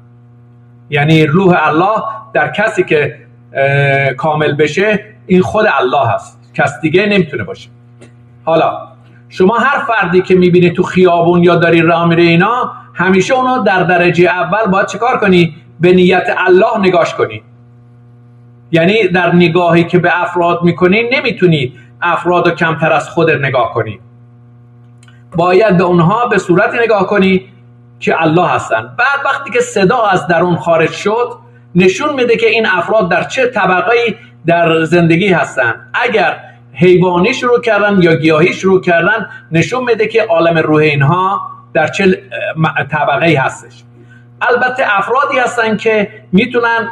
[0.91, 2.03] یعنی روح الله
[2.33, 3.17] در کسی که
[4.17, 6.53] کامل بشه این خود الله هست.
[6.55, 7.69] کس دیگه نمی‌تونه باشه.
[8.45, 8.79] حالا
[9.29, 13.83] شما هر فردی که می‌بینی تو خیابون یا داری راه میره اینا همیشه اونو در
[13.83, 17.43] درجه اول باید چیکار کنی؟ به نیت الله نگاش کنی.
[18.73, 24.01] یعنی در نگاهی که به افراد می‌کنی نمی‌تونی افراد رو کمتر از خود نگاه کنی.
[25.37, 27.45] باید به اونها به صورتی نگاه کنی
[28.01, 28.83] که الله هستن.
[28.99, 31.33] بعد وقتی که صدا از درون خارج شد
[31.75, 34.15] نشون میده که این افراد در چه طبقه
[34.47, 35.75] در زندگی هستن.
[35.95, 36.37] اگر
[36.73, 41.41] حیوانی شروع کردن یا گیاهی شروع کردن نشون میده که عالم روح اینها
[41.75, 42.23] در چه
[42.91, 43.83] طبقه هستش.
[44.43, 46.89] البته افرادی هستن که می‌تونن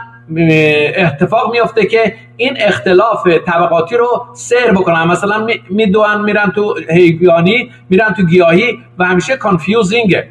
[0.97, 5.05] اتفاق میفته که این اختلاف طبقاتی رو سر بکنن.
[5.05, 10.29] مثلا میدوان میرن تو حیوانی میرن تو گیاهی و همیشه کانفیوزینگه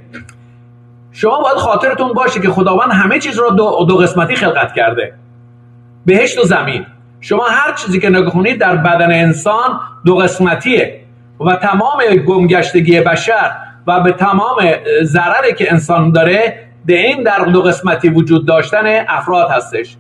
[1.12, 5.14] شما باید خاطرتون باشه که خداوند همه چیز رو دو, دو قسمتی خلقت کرده.
[6.06, 6.86] بهشت و زمین.
[7.22, 11.02] شما هر چیزی که نگاه کنید در بدن انسان دو قسمتیه
[11.40, 13.52] و تمام گمگشتگی بشر
[13.88, 14.58] و به تمام
[15.04, 19.98] ضرری که انسان داره به این در دو قسمتی وجود داشتن افراد هستش.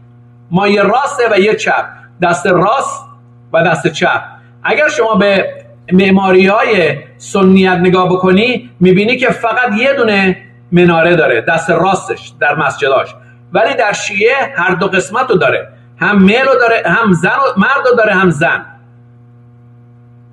[0.51, 1.85] ما یه راسته و یه چپ.
[2.21, 3.05] دست راست
[3.53, 4.21] و دست چپ.
[4.63, 5.53] اگر شما به
[5.91, 10.37] معماری های سنیت نگاه بکنی می‌بینی که فقط یه دونه
[10.71, 11.41] مناره داره.
[11.41, 13.15] دست راستش در مسجداش.
[13.53, 15.67] ولی در شیعه هر دو قسمت رو داره.
[15.97, 18.65] هم میل رو داره هم زن مرد رو داره هم زن.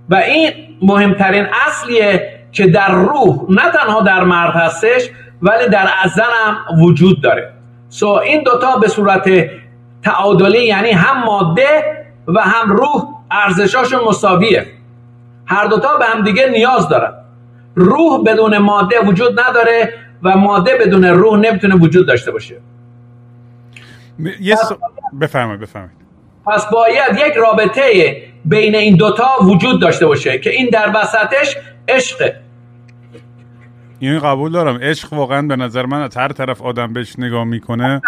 [0.09, 0.51] و این
[0.83, 5.11] مهمترین اصلیه که در روح نه تنها در مرد هستش
[5.43, 7.53] ولی در زن هم وجود داره.
[7.89, 9.31] سو این دوتا به صورت
[10.03, 14.67] تعادلی یعنی هم ماده و هم روح ارزشاشون مساویه.
[15.47, 17.13] هر دوتا به هم دیگه نیاز دارن.
[17.75, 22.61] روح بدون ماده وجود نداره و ماده بدون روح نمی‌تونه وجود داشته باشه.
[24.41, 24.57] یه
[25.21, 25.95] بفرمایید بفرمایید.
[26.47, 31.57] پس باید یک رابطه بین این دوتا وجود داشته باشه که این در وسطش
[31.89, 32.44] عشقه.
[33.99, 34.79] این قبول دارم.
[34.83, 38.03] عشق واقعا به نظر من از هر طرف آدم بهش نگاه می‌کنه.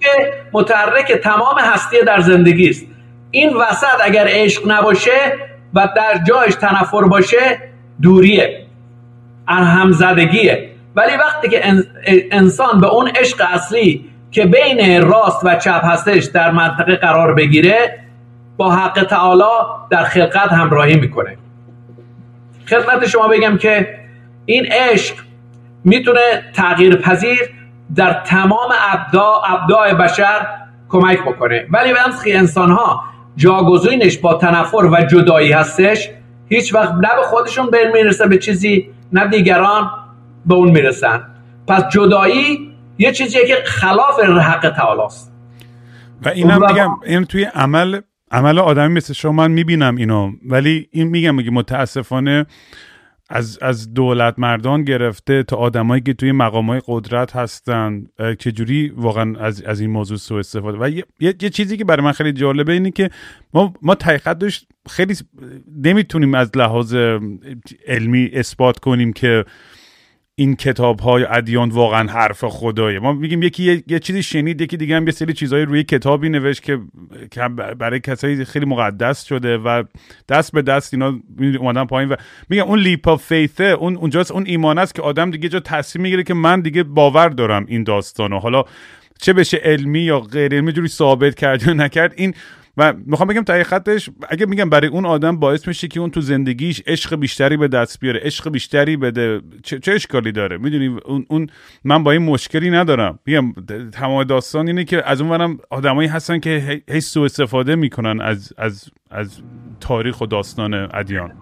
[0.00, 2.86] که متحرک تمام هستی در زندگی است.
[3.30, 5.32] این وسط اگر عشق نباشه
[5.74, 7.58] و در جایش تنفر باشه
[8.02, 8.66] دوریه.
[9.48, 11.60] همزدگیه ولی وقتی که
[12.30, 17.98] انسان به اون عشق اصلی که بین راست و چپ هستش در منطقه قرار بگیره
[18.56, 19.42] با حق تعالی
[19.90, 21.36] در خلقت همراهی می‌کنه.
[22.66, 23.98] خدمت شما بگم که
[24.46, 25.14] این عشق
[25.84, 26.20] می‌تونه
[26.54, 27.38] تغییر پذیر
[27.94, 30.46] در تمام ابدا ابداع بشر
[30.88, 31.66] کمک بکنه.
[31.70, 33.04] ولی وقتی انسان ها
[33.36, 36.10] جاگزینش با تنفر و جدایی هستش
[36.48, 39.90] هیچ وقت نه به خودشون بین می‌رسه به چیزی نه دیگران
[40.46, 41.22] به اون می‌رسن.
[41.68, 45.32] پس جدایی یه چیزیه که خلاف حق تعالی است
[46.24, 51.08] و اینم میگم این توی عمل عمل آدمی مثل شما من می‌بینم اینو ولی این
[51.08, 52.46] میگم میگه متاسفانه
[53.30, 58.06] از از دولت مردان گرفته تا آدمایی که توی مقام های قدرت هستن
[58.38, 62.12] چجوری واقعا از, از این موضوع سوء استفاده؟ و یه،, یه،, چیزی که برای من
[62.12, 63.10] خیلی جالبه اینه که
[63.54, 63.94] ما ما
[64.40, 65.14] داشت خیلی
[65.84, 66.94] نمی‌تونیم از لحاظ
[67.86, 69.44] علمی اثبات کنیم که
[70.36, 74.96] این کتاب های ادیان واقعا حرف خدایه ما میگیم یکی یه, چیزی شنید یکی دیگه
[74.96, 76.78] هم یه سری چیزهای روی کتابی نوشت که
[77.78, 79.82] برای کسایی خیلی مقدس شده و
[80.28, 81.18] دست به دست اینا
[81.58, 82.16] اومدن پایین و
[82.48, 86.22] میگم اون لیپا فیثه اون اونجاست اون ایمان است که آدم دیگه جا تصمیم می‌گیره
[86.22, 88.38] که من دیگه باور دارم این داستانو.
[88.38, 88.64] حالا
[89.20, 92.34] چه بشه علمی یا غیر علمی جوری ثابت کرد یا نکرد این
[92.76, 96.20] و می‌خوام بگم تایی خطش اگه میگم برای اون آدم باعث میشه که اون تو
[96.20, 101.26] زندگیش عشق بیشتری به دست بیاره عشق بیشتری بده چه, چه اشکالی داره؟ می‌دونی؟ اون,
[101.28, 101.46] اون
[101.84, 103.18] من با این مشکلی ندارم.
[103.26, 103.52] میگم
[103.92, 108.90] تمام داستان اینه که از اونورم آدمایی هستن که هی سوء استفاده می‌کنن از از
[109.10, 109.40] از
[109.80, 111.32] تاریخ و داستان ادیان.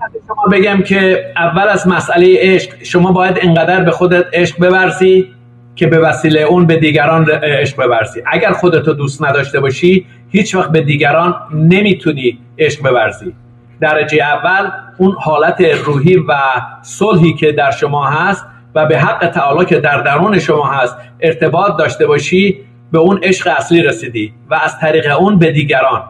[0.53, 5.29] بگم که اول از مسئله عشق شما باید انقدر به خودت عشق بورزی
[5.75, 10.71] که به وسیله اون به دیگران عشق بورزی اگر خودتو دوست نداشته باشی هیچ وقت
[10.71, 13.33] به دیگران نمی‌تونی عشق بورزی.
[13.81, 16.35] درجه اول اون حالت روحی و
[16.83, 21.77] صلحی که در شما هست و به حق تعالی که در درون شما هست ارتباط
[21.79, 22.59] داشته باشی
[22.92, 26.03] به اون عشق اصلی رسیدی و از طریق اون به دیگران.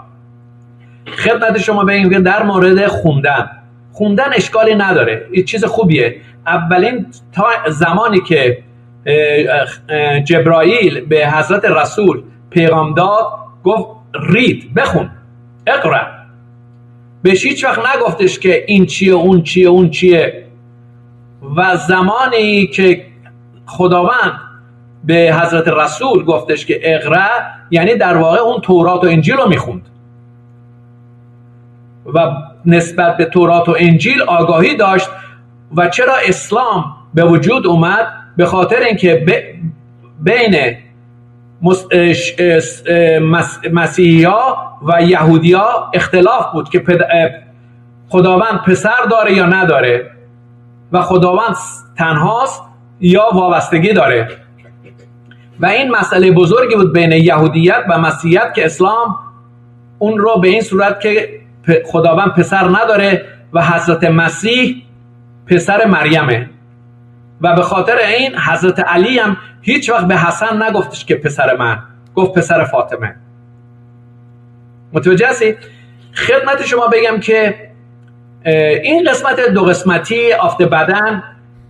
[1.19, 3.51] خدمت شما بگیم در مورد خوندن.
[3.93, 5.27] خوندن اشکالی نداره.
[5.33, 6.17] این چیز خوبیه.
[6.47, 8.59] اولین تا زمانی که
[10.25, 13.27] جبرائیل به حضرت رسول پیغام داد
[13.65, 15.11] گفت رید بخون
[15.67, 16.01] اقرا
[17.23, 20.47] بهش هیچ وقت نگفتش که این چیه اون چیه اون چیه.
[21.57, 23.07] و زمانی که
[23.67, 24.41] خداوند
[25.05, 27.29] به حضرت رسول گفتش که اقرا
[27.71, 29.89] یعنی در واقع اون تورات و انجیل رو می‌خوند.
[32.15, 32.19] و
[32.65, 35.09] نسبت به تورات و انجیل آگاهی داشت
[35.77, 39.27] و چرا اسلام به وجود اومد؟ به خاطر اینکه
[40.21, 40.77] بین
[43.73, 46.83] مسیحی ها و یهودی ها اختلاف بود که
[48.09, 50.11] خداوند پسر داره یا نداره
[50.93, 51.57] و خداوند
[51.99, 52.63] تنهاست
[53.01, 54.29] یا وابستگی داره.
[55.61, 59.17] و این مسئله بزرگی بود بین یهودیت و مسیحیت که اسلام
[59.99, 61.41] اون رو به این صورت که
[61.87, 64.83] خداوند پسر نداره و حضرت مسیح
[65.47, 66.51] پسر مریمه.
[67.43, 71.79] و به خاطر این حضرت علی هم هیچ وقت به حسن نگفتش که پسر من.
[72.15, 73.15] گفت پسر فاطمه.
[74.93, 75.55] متوجه هستی؟
[76.15, 77.55] خدمت شما بگم که
[78.83, 81.23] این قسمت دو قسمتی آفت بدن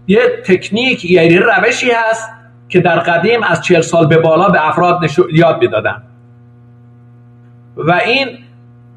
[0.07, 2.31] یه تکنیک یعنی روشی هست
[2.69, 5.01] که در قدیم از چهل سال به بالا به افراد
[5.33, 6.03] یاد می‌دادن.
[7.77, 8.39] و این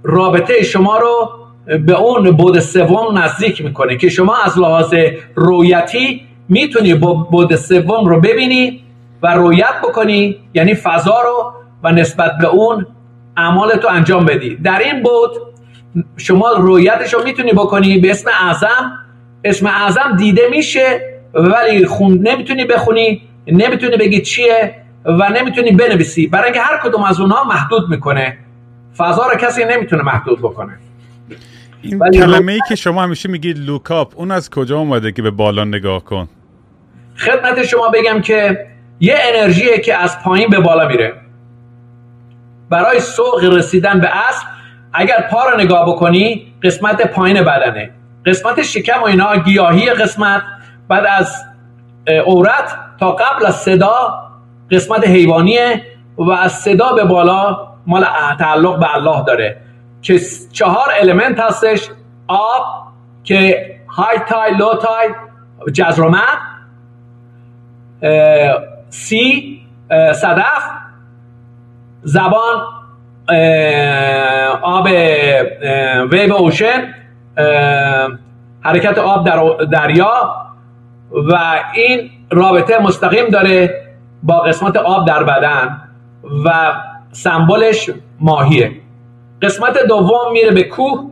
[0.03, 1.31] رابطه شما رو
[1.65, 4.93] به اون بود سوم نزدیک می‌کنه که شما از لحاظ
[5.35, 6.93] رویتی می‌تونی
[7.31, 8.83] بود سوم رو ببینی
[9.23, 11.53] و رویت بکنی یعنی فضا رو
[11.83, 12.85] و نسبت به اون
[13.37, 14.55] اعمال تو انجام بدی.
[14.55, 15.31] در این بود
[16.17, 18.91] شما رویتش رو می‌تونی بکنی به اسم اعظم.
[19.43, 21.01] اسم اعظم دیده میشه
[21.33, 26.27] ولی خون نمی‌تونی بخونی نمی‌تونی بگی چیه و نمی‌تونی بنویسی.
[26.27, 28.37] برای اینکه هر کدوم از اونها محدود می‌کنه.
[28.97, 30.73] فضا رو کسی نمی‌تونه محدود بکنه.
[31.85, 35.31] این ولی کلمه ای که شما همیشه میگید لوکاپ اون از کجا اومده که به
[35.31, 36.27] بالا نگاه کن؟
[37.17, 38.67] خدمت شما بگم که
[38.99, 41.13] یه انرژیه که از پایین به بالا میره.
[42.69, 44.45] برای سوق رسیدن به اصل
[44.93, 47.89] اگر پا رو نگاه بکنی قسمت پایین بدنه.
[48.25, 50.41] قسمت شکم و اینا گیاهی قسمت.
[50.87, 51.43] بعد از
[52.25, 54.21] عورت تا قبل از صدا
[54.71, 55.81] قسمت حیوانیه
[56.17, 58.05] و از صدا به بالا مال
[58.39, 59.61] تعلق به الله داره.
[60.05, 60.19] که
[60.51, 61.89] چهار المنت هستش.
[62.27, 62.63] آب
[63.23, 65.09] که های تای لو تای
[65.73, 66.37] جزرومت
[68.89, 69.61] سی
[70.13, 70.63] صدف.
[72.03, 72.61] زبان
[74.61, 74.85] آب
[76.11, 76.93] ویو اوشن
[78.61, 80.35] حرکت آب در دریا.
[81.11, 83.85] و این رابطه مستقیم داره
[84.23, 85.81] با قسمت آب در بدن
[86.45, 86.73] و
[87.11, 87.89] سمبلش
[88.19, 88.71] ماهیه.
[89.45, 91.11] قسمت دوم میره به کوه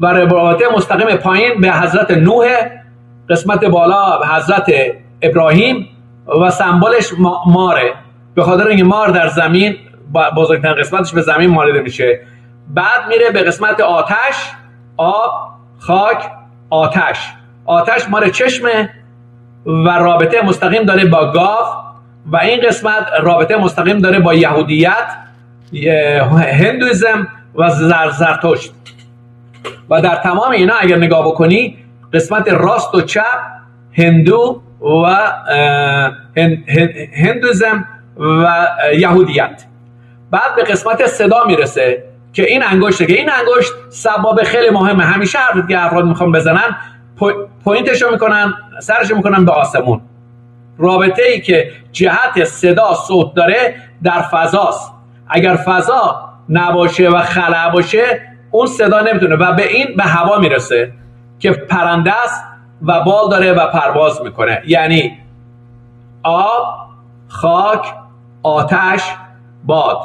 [0.00, 2.46] و رابطه مستقیم پایین به حضرت نوح.
[3.30, 4.72] قسمت بالا به حضرت
[5.22, 5.88] ابراهیم
[6.42, 7.92] و سمبلش ما- ماره.
[8.34, 9.76] به خاطر اینکه مار در زمین
[10.36, 12.20] بزرگترین قسمتش به زمین مالیده میشه.
[12.68, 14.50] بعد میره به قسمت آتش.
[14.96, 15.30] آب
[15.78, 16.30] خاک
[16.70, 17.32] آتش.
[17.64, 18.90] آتش مال چشمه
[19.66, 21.66] و رابطه مستقیم داره با گاو
[22.26, 25.06] و این قسمت رابطه مستقیم داره با یهودیت
[25.72, 28.72] یه- هندویزم و زر زرتشت
[29.90, 31.76] و در تمام اینا اگر نگاه بکنی
[32.12, 33.24] قسمت راست و چپ
[33.92, 37.84] هندو و اه، هن- هن- هندویزم
[38.18, 38.66] و
[38.98, 39.64] یهودیت.
[40.30, 45.04] بعد به قسمت صدا می‌رسه که این انگشته که این انگشت سباب خیلی مهمه.
[45.04, 46.76] همیشه حرفی که افراد می‌خوان بزنن
[47.16, 50.00] پو- پوینتشو می‌کنن سرشو می‌کنن به آسمون.
[50.78, 54.92] رابطه ای که جهت صدا صوت داره در فضاست.
[55.28, 60.92] اگر فضا نباشه و خلع باشه اون صدا نمی‌تونه و به این به هوا می‌رسه
[61.38, 62.44] که پرنده است
[62.82, 64.62] و بال داره و پرواز می‌کنه.
[64.66, 65.18] یعنی
[66.22, 66.88] آب
[67.28, 67.94] خاک
[68.42, 69.02] آتش
[69.64, 69.98] باد.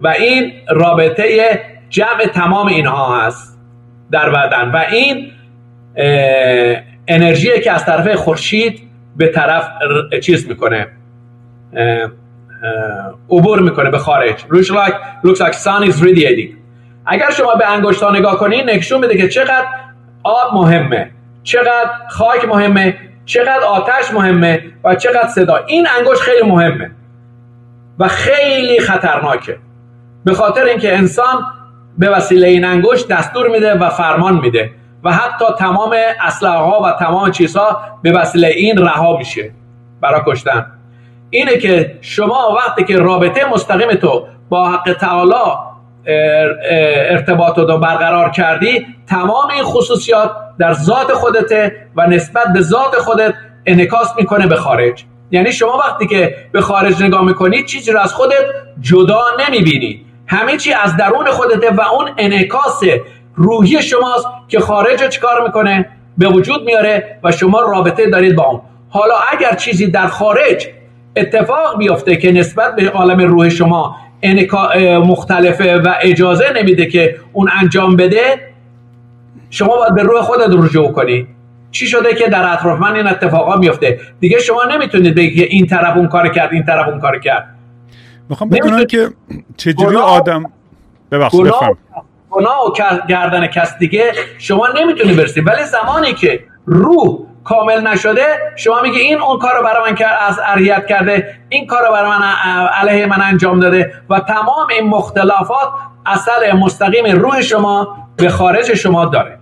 [0.00, 3.58] و این رابطه جمع تمام اینها هست
[4.10, 4.70] در بدن.
[4.70, 5.32] و این
[7.08, 9.70] انرژی که از طرف خورشید به طرف
[10.22, 10.86] چیز می‌کنه
[13.30, 14.40] عبور می‌کنه به خارج.
[14.40, 14.94] Looks like
[15.26, 16.02] looks like sun is
[17.06, 19.66] اگر شما به انگشت ها نگاه کنید نشون میده که چقدر
[20.22, 21.10] آب مهمه
[21.42, 25.56] چقدر خاک مهمه چقدر آتش مهمه و چقدر صدا.
[25.56, 26.90] این انگشت خیلی مهمه
[27.98, 29.58] و خیلی خطرناکه.
[30.24, 31.44] به خاطر اینکه انسان
[31.98, 34.70] به وسیله این انگشت دستور میده و فرمان میده
[35.04, 39.50] و حتی تمام اسلحه ها و تمام چیزها به وسیله این رها میشه.
[40.00, 40.77] برای کشتن.
[41.30, 45.34] اینه که شما وقتی که رابطه مستقیم تو با حق تعالی
[47.10, 53.34] ارتباط رو برقرار کردی تمام این خصوصیات در ذات خودته و نسبت به ذات خودت
[53.66, 55.04] انعکاس می‌کنه به خارج.
[55.30, 58.44] یعنی شما وقتی که به خارج نگاه می‌کنی چیزی رو از خودت
[58.80, 60.04] جدا نمی‌بینی.
[60.26, 62.82] همه چی از درون خودته و اون انعکاس
[63.34, 65.88] روحی شماست که خارج رو چیکار می‌کنه؟
[66.18, 68.60] به وجود میاره و شما رابطه دارید با اون.
[68.90, 70.68] حالا اگر چیزی در خارج
[71.20, 73.96] اتفاق بیفته که نسبت به عالم روح شما
[75.04, 78.20] مختلفه و اجازه نمیده که اون انجام بده
[79.50, 81.26] شما باید به روح خودت رجوع کنی.
[81.70, 85.66] چی شده که در اطراف من این اتفاقا میفته دیگه شما نمی‌تونید بگید که این
[85.66, 87.54] طرف اون کار کرد این طرف اون کار کرد.
[88.28, 89.08] می‌خوام بدونم که
[89.56, 90.44] چجوری گناه- آدم
[91.12, 91.76] ببخشید گناه بفهم.
[92.30, 92.72] گناه و
[93.08, 95.40] گردن کس دیگه شما نمی‌تونی برسی.
[95.40, 97.18] ولی زمانی که روح
[97.48, 101.66] کامل نشده شما میگی این اون کار رو برای من کرد از اریت کرده این
[101.66, 102.22] کار رو برای من
[102.66, 105.68] علیه من انجام داده و تمام این مختلفات
[106.06, 109.38] اثر مستقیم روح شما به خارج شما داره.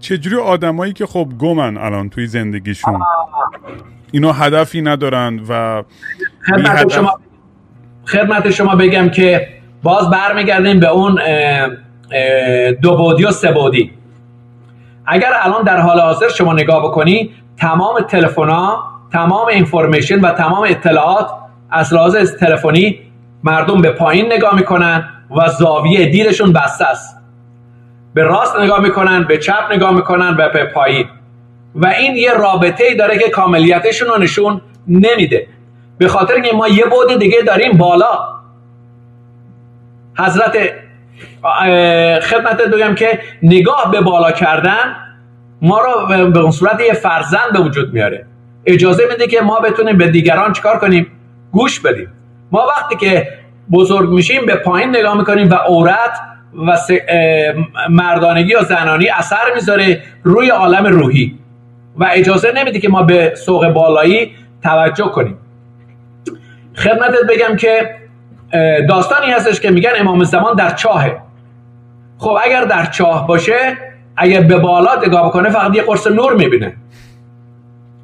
[0.00, 3.00] چجوری آدمایی که خب گمن الان توی زندگیشون؟
[4.12, 5.82] اینا هدفی ندارن و
[6.46, 7.20] خدمت هدف- شما
[8.06, 9.48] خدمت شما بگم که
[9.82, 11.18] باز برمیگردیم به اون
[12.82, 14.01] دو بعدی و سه بعدی
[15.06, 18.76] اگر الان در حال حاضر شما نگاه بکنی تمام تلفن
[19.12, 21.30] تمام اینفورمیشن و تمام اطلاعات
[21.70, 22.98] از لحاظ تلفنی
[23.44, 27.16] مردم به پایین نگاه می‌کنن و زاویه دیرشون بسته است.
[28.14, 31.06] به راست نگاه می‌کنن به چپ نگاه می‌کنن و به پایین.
[31.74, 35.46] و این یه رابطه ای داره که کاملیتشون رو نشون نمیده.
[35.98, 38.18] به خاطر اینکه ما یه بعد دیگه داریم بالا.
[40.18, 40.52] حضرت
[42.22, 44.96] خدمت بگم که نگاه به بالا کردن
[45.62, 48.26] ما رو به اون صورت یه فرزند به وجود میاره.
[48.66, 51.06] اجازه میده که ما بتونیم به دیگران چکار کنیم؟
[51.52, 52.08] گوش بدیم.
[52.52, 53.28] ما وقتی که
[53.72, 56.18] بزرگ میشیم به پایین نگاه می‌کنیم و عورت
[56.66, 56.76] و
[57.88, 61.38] مردانگی یا زنانی اثر می‌ذاره روی عالم روحی.
[61.96, 65.38] و اجازه نمیده که ما به سوق بالایی توجه کنیم.
[66.76, 67.94] خدمتت بگم که
[68.88, 71.20] داستانی هستش که میگن امام زمان در چاهه.
[72.18, 73.76] خب اگر در چاه باشه
[74.16, 76.76] اگر به بالا نگاه بکنه فقط یه قرص نور می‌بینه.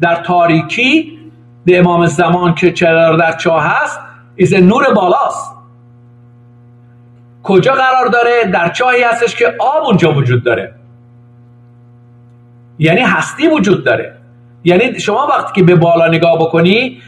[0.00, 1.18] در تاریکی
[1.64, 4.00] به امام زمان که چرا در چاه هست
[4.36, 5.54] ایز نور بالاست.
[7.42, 10.74] کجا قرار داره؟ در چاهی هستش که آب اونجا وجود داره.
[12.78, 14.14] یعنی هستی وجود داره.
[14.64, 17.02] یعنی شما وقتی که به بالا نگاه بکنی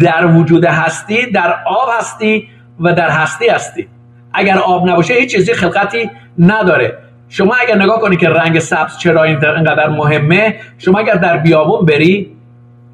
[0.00, 2.48] در وجود هستی در آب هستی
[2.80, 3.88] و در هستی هستی.
[4.32, 6.98] اگر آب نباشه هیچ چیزی خلقتی نداره.
[7.28, 12.36] شما اگر نگاه کنی که رنگ سبز چرا اینقدر مهمه شما اگر در بیابون بری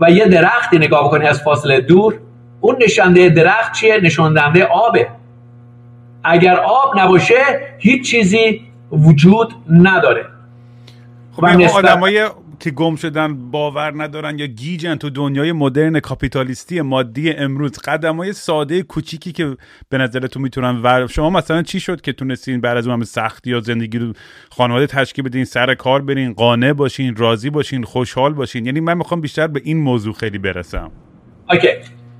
[0.00, 2.14] و یه درختی نگاه کنی از فاصله دور
[2.60, 5.08] اون نشانده درخت چیه؟ نشانده آبه.
[6.24, 7.42] اگر آب نباشه
[7.78, 8.60] هیچ چیزی
[8.92, 10.26] وجود نداره.
[11.36, 12.28] خب این آدمای
[12.62, 18.32] که گم شدن باور ندارن یا گیجن تو دنیای مدرن کاپیتالیستی مادی امروز قدم های
[18.32, 19.56] ساده کوچیکی که
[19.88, 23.50] به نظرتون می‌تونن ور شما مثلا چی شد که تونستین بعد از اون همه سختی
[23.50, 24.12] یا زندگی رو
[24.50, 29.20] خانواده تشکیل بدین سر کار برین قانع باشین راضی باشین خوشحال باشین؟ یعنی من می‌خوام
[29.20, 30.90] بیشتر به این موضوع خیلی برسم.
[31.50, 31.68] اوکی.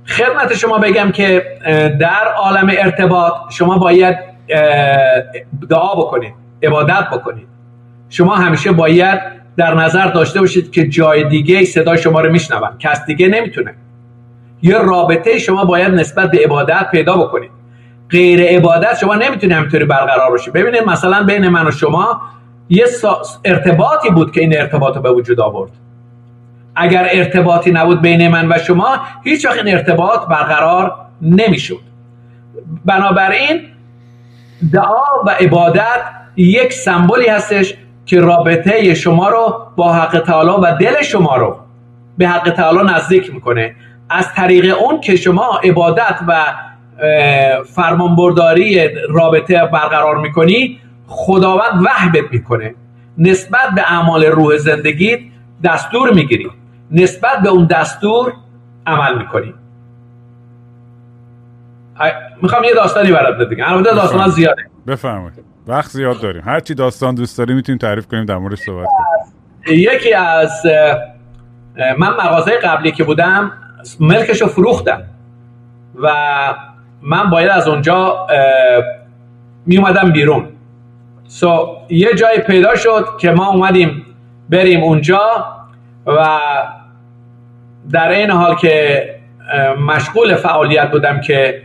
[0.05, 1.43] خدمت شما بگم که
[1.99, 4.17] در عالم ارتباط شما باید
[5.69, 6.33] دعا بکنید
[6.63, 7.47] عبادت بکنید
[8.09, 13.05] شما همیشه باید در نظر داشته باشید که جای دیگه صدای شما رو میشنون کس
[13.05, 13.73] دیگه نمی‌تونه.
[14.61, 17.51] یه رابطه شما باید نسبت به عبادت پیدا بکنید.
[18.09, 22.21] غیر عبادت شما نمی‌تونید همینطوری برقرار باشید ببینید مثلا بین من و شما
[22.69, 22.85] یه
[23.45, 25.71] ارتباطی بود که این ارتباط رو به وجود آورد.
[26.75, 31.79] اگر ارتباطی نبود بین من و شما هیچ وقت این ارتباط برقرار نمی‌شد.
[32.85, 33.61] بنابراین
[34.73, 36.01] دعا و عبادت
[36.35, 37.73] یک سمبولی هستش
[38.05, 41.57] که رابطه شما رو با حق تعالی و دل شما رو
[42.17, 43.75] به حق تعالی نزدیک می‌کنه.
[44.09, 46.45] از طریق اون که شما عبادت و
[47.63, 52.75] فرمانبرداری رابطه برقرار می‌کنی خداوند وحبت می‌کنه.
[53.17, 55.31] نسبت به اعمال روح زندگی
[55.63, 56.51] دستور می‌گیری.
[56.91, 58.33] نسبت به اون دستور
[58.87, 59.53] عمل می‌کنی.
[62.41, 64.63] می‌خوام یه داستانی برات بگم البته داستان زیاده.
[64.87, 65.52] بفرمایید.
[65.67, 66.41] وقت زیاد داریم.
[66.45, 69.79] هر چی داستان دوست داری می‌تونیم تعریف کنیم در موردش صحبت کنیم.
[69.79, 70.51] یکی از
[71.97, 73.51] من مغازه قبلی که بودم
[73.99, 75.03] ملکش رو فروختم.
[76.01, 76.13] و
[77.01, 78.27] من باید از اونجا
[79.65, 80.47] می اومدم بیرون.
[81.27, 84.05] سو یه جای پیدا شد که ما اومدیم
[84.49, 85.21] بریم اونجا
[86.05, 86.39] و
[87.91, 89.09] در این حال که
[89.79, 91.61] مشغول فعالیت بودم که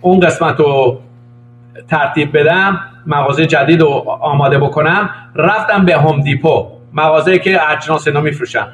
[0.00, 1.00] اون قسمت رو
[1.88, 3.88] ترتیب بدم مغازه جدید رو
[4.20, 5.10] آماده بکنم.
[5.34, 8.68] رفتم به هوم دیپو مغازه که اجناس اینا میفروشم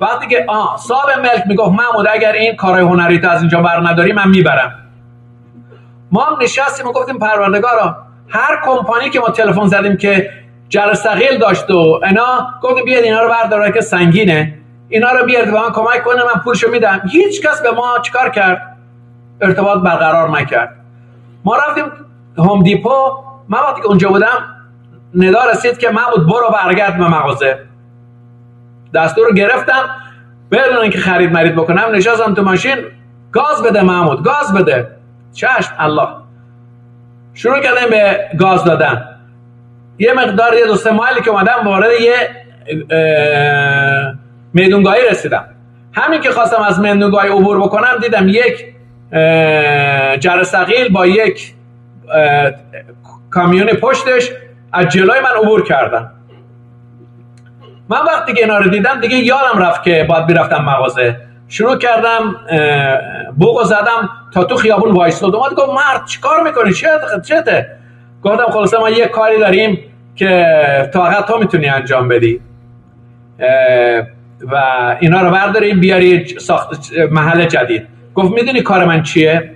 [0.00, 3.80] وقتی که آه صاحب ملک می‌گفت محمود اگر این کارهای هنری تو از اینجا بر
[3.80, 4.74] نداری من می‌برم.
[6.12, 7.96] ما هم نشستیم و گفتیم پروردگارا
[8.28, 10.30] هر کمپانی که ما تلفن زدیم که
[10.68, 14.58] جرثقیل داشت و اینا گفت بیاد اینا رو برداره که سنگینه.
[14.88, 17.02] اینا رو بیاد به من کمک کنه من پولشو میدم.
[17.10, 18.76] هیچ کس به ما چیکار کرد؟
[19.40, 20.76] ارتباط برقرار نکرد.
[21.44, 21.84] ما رفتیم
[22.38, 23.18] هوم دیپو
[23.48, 24.56] من وقتی که اونجا بودم
[25.14, 27.58] ندا رسید که بود برو برگرد به مغازه.
[28.94, 29.88] دستور رو گرفتم.
[30.50, 32.76] بدون اینکه خرید مرید بکنم نشستم تو ماشین.
[33.32, 34.86] گاز بده محمود گاز بده.
[35.32, 36.08] چشم الله.
[37.34, 39.08] شروع کردم به گاز دادن.
[39.98, 42.30] یه مقدار یه دو سه مایلی که اومدم وارد یه
[44.52, 45.44] میدونگاهی رسیدم.
[45.92, 48.74] همین که خواستم از میدونگاهی عبور بکنم دیدم یک
[50.20, 51.53] جرثقیل با یک
[53.30, 54.30] کامیون پشتش
[54.72, 56.10] از جلوی من عبور کردن.
[57.88, 61.16] من وقتی که اینا رو دیدم دیگه یادم رفت که باید بیرفتم مغازه.
[61.48, 62.36] شروع کردم
[63.38, 66.88] بوق زدم تا تو خیابون وایستاد اومد گفت مرد چیکار می‌کنی؟ چه
[67.24, 67.66] چته
[68.22, 69.78] گفتم خلاصه ما یه کاری داریم
[70.16, 72.40] که فقط تو می‌تونی انجام بدی.
[74.52, 74.56] و
[75.00, 77.88] اینا رو برداری بیاری ساخت محل جدید.
[78.14, 79.54] گفت می‌دونی کار من چیه؟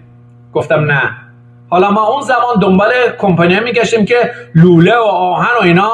[0.52, 1.16] گفتم نه.
[1.70, 5.90] حالا ما اون زمان دنبال کمپانی میگشتیم که لوله و آهن و اینا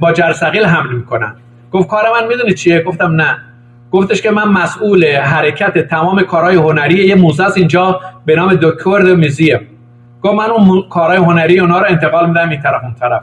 [0.00, 1.36] با جرثقیل حمل می‌کنن.
[1.72, 3.36] گفت کار من می‌دونی چیه؟ گفتم نه.
[3.92, 9.60] گفتش که من مسئول حرکت تمام کارهای هنری یه موزه اینجا به نام دکور میزیم
[10.22, 13.22] گفت من اون کارهای هنری اونا رو انتقال میدم این طرف اون طرف.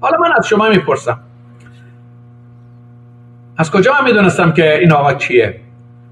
[0.00, 1.18] حالا من از شما می‌پرسم.
[3.58, 5.60] از کجا من می‌دونستم که این آقا کیه؟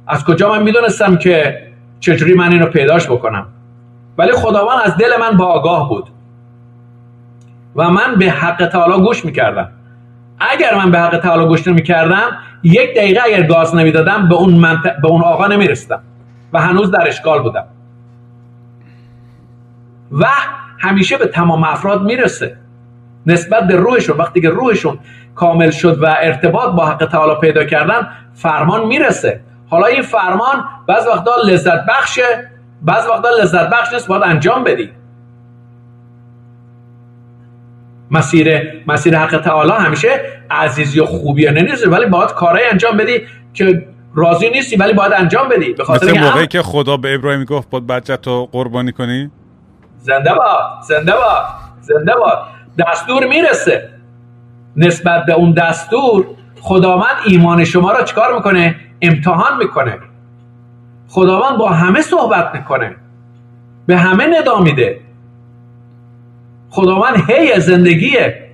[0.06, 1.62] از کجا من می‌دونستم که
[2.00, 3.46] چجوری من اینو پیداش بکنم؟
[4.18, 6.08] ولی خداوند از دل من با آگاه بود.
[7.76, 9.68] و من به حق تعالی گوش می‌کردم.
[10.40, 14.82] اگر من به حق تعالی گوش نمی‌کردم یک دقیقه اگر گاز نمی‌دادم به اون, منط...
[14.82, 16.00] به اون آقا نمیرستم.
[16.52, 17.64] و هنوز در اشکال بودم.
[20.12, 20.26] و
[20.78, 22.56] همیشه به تمام افراد می‌رسه.
[23.26, 24.98] نسبت به روحشون وقتی که روحشون
[25.34, 29.40] کامل شد و ارتباط با حق تعالی پیدا کردن فرمان می‌رسه.
[29.70, 32.50] حالا این فرمان بعض وقتا لذت بخشه
[32.84, 34.90] بعض وقتا لذت بخش نیست باید انجام بدی.
[38.10, 40.20] مسیر مسیر حق تعالی همیشه
[40.50, 43.22] عزیزی و خوبی نیست ولی باید کارهای انجام بدی
[43.54, 45.72] که راضی نیستی ولی باید انجام بدی.
[45.72, 49.30] به خاطر مثل موقعی که خدا به ابراهیم گفت باید بچه تو قربانی کنی؟
[49.98, 51.44] زنده باد زنده باد
[51.80, 52.38] زنده باد.
[52.78, 53.88] دستور می‌رسه.
[54.76, 56.26] نسبت به اون دستور
[56.60, 59.98] خداوند ایمان شما را چکار می‌کنه؟ امتحان می‌کنه.
[61.14, 62.96] خداوند با همه صحبت می‌کنه.
[63.86, 65.00] به همه ندا میده.
[66.70, 68.50] خداوند هی زندگیه.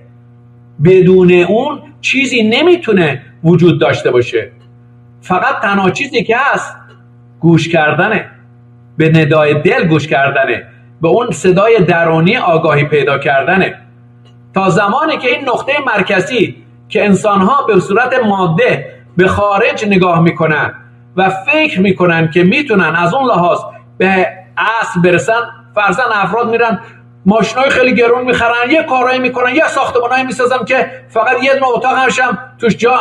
[0.83, 4.51] بدون اون چیزی نمی‌تونه وجود داشته باشه.
[5.21, 6.77] فقط تنها چیزی که هست
[7.39, 8.29] گوش کردنه.
[8.97, 10.63] به ندای دل گوش کردنه.
[11.01, 13.75] به اون صدای درونی آگاهی پیدا کردنه.
[14.53, 16.55] تا زمانی که این نقطه مرکزی
[16.89, 20.73] که انسانها به صورت ماده به خارج نگاه می‌کنن
[21.15, 23.59] و فکر می‌کنن که می‌تونن از اون لحاظ
[23.97, 25.41] به اصل برسن
[25.75, 26.79] فرزن افراد میرن
[27.25, 31.97] ماشینای خیلی گرون می‌خرن یه کارایی می‌کنن یه ساختمانایی می‌سازن که فقط یه دونه اتاق
[31.97, 32.91] همشم توش جا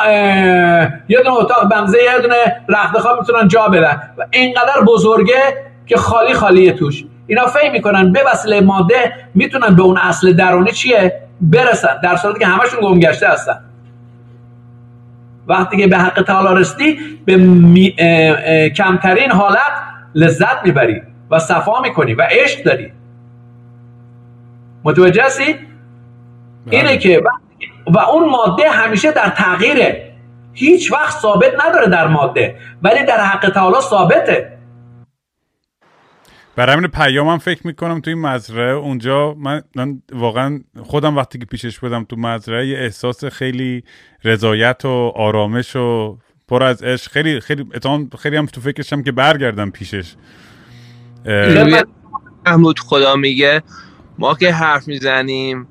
[1.08, 4.02] یه دونه اتاق بنزه یه دونه رختخواب می‌تونن جا بدن.
[4.18, 5.42] و اینقدر بزرگه
[5.86, 7.04] که خالی خالیه توش.
[7.26, 12.38] اینا فهم می‌کنن به وسیله ماده می‌تونن به اون اصل درونی چیه؟ برسن در صورتی
[12.38, 13.64] که همشون گمگشته هستن.
[15.46, 17.36] وقتی که به حق تعالی رسیدی به
[18.68, 19.72] کمترین حالت
[20.14, 22.92] لذت می‌بری و صفا می‌کنی و عشق داری
[24.84, 25.60] متوجه هستی؟ بله.
[26.70, 27.22] اینه که
[27.86, 30.10] و اون ماده همیشه در تغییره
[30.52, 34.59] هیچ وقت ثابت نداره در ماده ولی در حق تعالی ثابته
[36.56, 39.62] برای همین پیامم فکر می‌کنم تو این مزرعه اونجا من,
[40.12, 43.84] واقعا خودم وقتی که پیشش بودم تو مزرعه یه احساس خیلی
[44.24, 47.10] رضایت و آرامش و پر از عشق.
[47.10, 47.64] خیلی خیلی
[48.18, 50.14] خیلی هم تو فکرشم که برگردم پیشش.
[52.46, 53.62] محمود خدا میگه.
[54.18, 55.66] ما که حرف می‌زنیم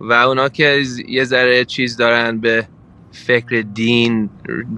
[0.00, 2.66] و اونا که یه ذره چیز دارن به
[3.12, 4.30] فکر دین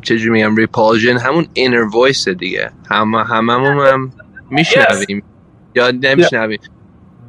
[0.03, 2.71] چجوری میگم ریپالژن همون اینر وایس دیگه.
[2.91, 4.13] همه هممون هم
[4.51, 5.23] میشنویم.
[5.77, 6.59] یا نمیشنویم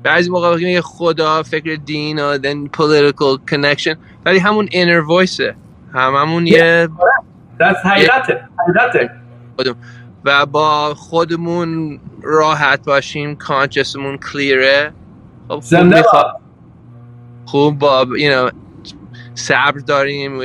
[0.04, 5.40] بعضی موقع میگه خدا فکر دین و then political connection ولی همون inner voice
[5.94, 6.90] هممون یه
[7.60, 9.10] دست حیرته حیرته
[10.26, 14.94] و با خودمون راحت باشیم conscience مون clear ه
[15.48, 16.04] خب زنده
[17.46, 18.56] خوب با you know
[19.38, 20.42] صبر داریم.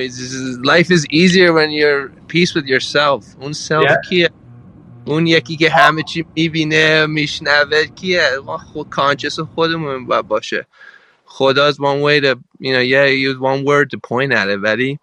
[0.65, 3.37] Life is easier when you're peace with yourself.
[3.41, 4.09] اون self yeah.
[4.09, 4.31] کیه
[5.05, 8.31] اون یکی که همه چی می‌بینه میشنوه کیه؟
[8.73, 10.67] خود conscience خودمون باشه.
[11.25, 14.99] خدا one way to you know yeah use one word to point at it ولی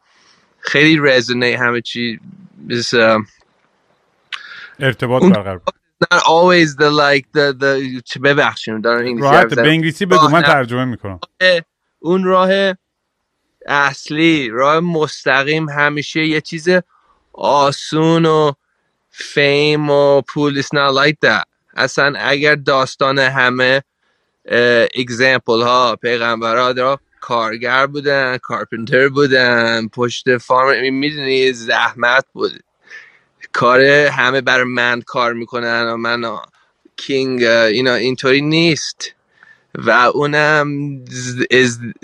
[0.59, 2.19] خیلی resonate همه چی.
[2.69, 3.25] Is uh,
[4.79, 5.61] ارتباط برقرار.
[6.03, 10.41] not always the like the the چه ببخشیم دارم انگلیسی راحت به انگلیسی بگو من
[10.41, 11.19] ترجمه می‌کنم.
[11.99, 12.73] اون راه
[13.65, 16.69] اصلی راه مستقیم همیشه یه چیز
[17.33, 18.51] آسون و
[19.19, 21.45] فیم و پول it's not like that.
[21.73, 23.83] اصلا اگر داستان همه
[24.95, 32.63] اگزمپل ها پیغمبرها کارگر بودن کارپنتر بودن پشت فارم می‌دونی زحمت بود.
[33.51, 36.37] کار همه برای من کار می‌کنن و من
[36.97, 39.15] کینگ اینا اینطوری نیست.
[39.75, 40.97] و اونم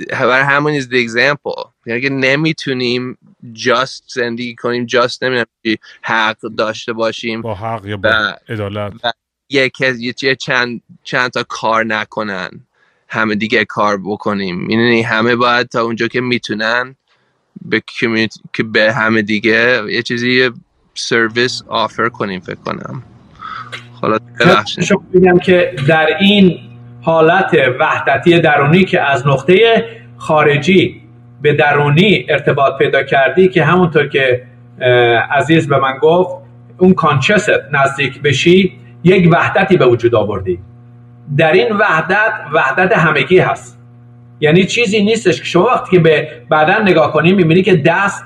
[0.10, 1.68] برای همون is the example.
[1.86, 3.18] یعنی که نمی‌تونیم
[3.54, 8.94] جاست زندگی کنیم جاست نمی‌دونم حق داشته باشیم با حق یا با عدالت.
[9.50, 12.50] یه چند چند تا کار نکنن
[13.08, 14.70] همه دیگه کار بکنیم.
[14.70, 16.96] یعنی همه باید تا اونجا که می‌تونن
[17.62, 17.84] به
[18.54, 20.52] که به همه دیگه یه چیزی
[20.94, 23.04] سرویس آفر کنیم فکر کنم.
[24.02, 24.20] حالا
[25.14, 26.60] بگم که در این
[27.06, 29.86] حالت وحدتی درونی که از نقطه
[30.18, 31.02] خارجی
[31.42, 34.44] به درونی ارتباط پیدا کردی که همونطور که
[35.32, 36.36] عزیز به من گفت
[36.78, 40.60] اون کانچست نزدیک بشی یک وحدتی به وجود آوردی.
[41.38, 43.80] در این وحدت وحدت همگی هست.
[44.40, 48.24] یعنی چیزی نیستش که شما وقتی که به بدن نگاه کنی می‌بینی که دست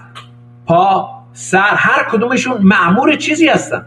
[0.66, 3.86] پا سر هر کدومشون معمور چیزی هستن.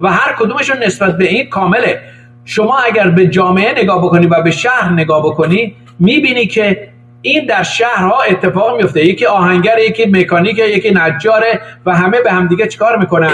[0.00, 2.00] و هر کدومشون نسبت به این کامله.
[2.48, 6.88] شما اگر به جامعه نگاه بکنی و به شهر نگاه بکنی می‌بینی که
[7.22, 12.66] این در شهرها اتفاق میفته یکی آهنگر یکی مکانیک یکی نجاره و همه به همدیگه
[12.66, 13.32] چیکار می‌کنن؟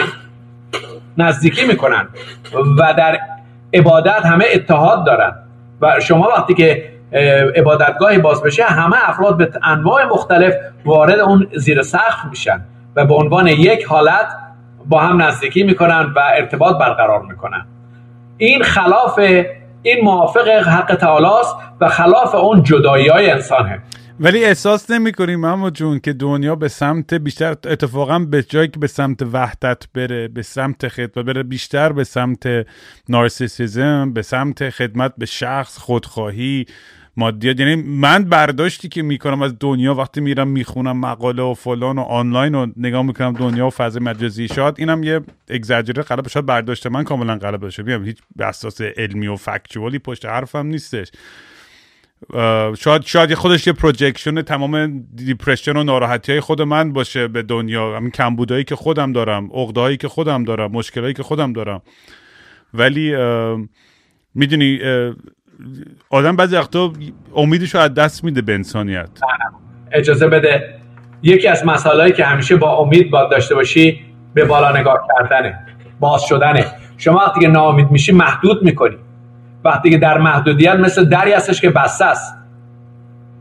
[1.18, 2.08] نزدیکی می‌کنن
[2.78, 3.18] و در
[3.74, 5.32] عبادت همه اتحاد دارن.
[5.80, 6.84] و شما وقتی که
[7.56, 10.54] عبادتگاهی باز بشه همه افراد به انواع مختلف
[10.84, 12.60] وارد اون زیر سقف میشن
[12.96, 14.26] و به عنوان یک حالت
[14.86, 17.66] با هم نزدیکی می‌کنن و ارتباط برقرار می‌کنن.
[18.38, 19.18] این خلاف
[19.82, 21.48] این موافق حق تعالی
[21.80, 23.82] و خلاف اون جدایی های انسانه.
[24.20, 28.78] ولی احساس نمی کنیم محمود جون که دنیا به سمت بیشتر اتفاقا به جایی که
[28.78, 32.66] به سمت وحدت بره به سمت خدمت بره بیشتر به سمت
[33.08, 36.66] نارسیسیزم به سمت خدمت به شخص خودخواهی
[37.16, 42.02] مادیات یعنی من برداشتی که می‌کنم از دنیا وقتی میرم می‌خونم مقاله و فلان و
[42.02, 46.86] آنلاین و نگاه می‌کنم دنیا و فضای مجازی شاد اینم یه اگزاجره غلط شاید برداشت
[46.86, 47.82] من کاملا غلط باشه.
[47.82, 51.10] میگم هیچ اساس علمی و factual ی پشت حرفم نیستش.
[52.78, 57.96] شاید شاید خودش یه projection تمام depression و ناراحتی های خود من باشه به دنیا.
[57.96, 61.82] همین کمبودایی که خودم دارم عقدهایی که خودم دارم مشکلایی که خودم دارم.
[62.74, 63.16] ولی
[64.34, 64.80] می‌دونی
[66.10, 66.92] آدم بعضی وقتا
[67.36, 69.08] امیدش رو از دست میده به انسانیت.
[69.92, 70.74] اجازه بده
[71.22, 74.00] یکی از مسائلی که همیشه با امید باید داشته باشی
[74.34, 75.58] به بالا نگاه کردنه
[76.00, 76.66] باز شدنه.
[76.96, 78.96] شما وقتی که ناامید میشی محدود می‌کنی.
[79.64, 82.34] وقتی که در محدودیت مثل دری هستش که بسته است.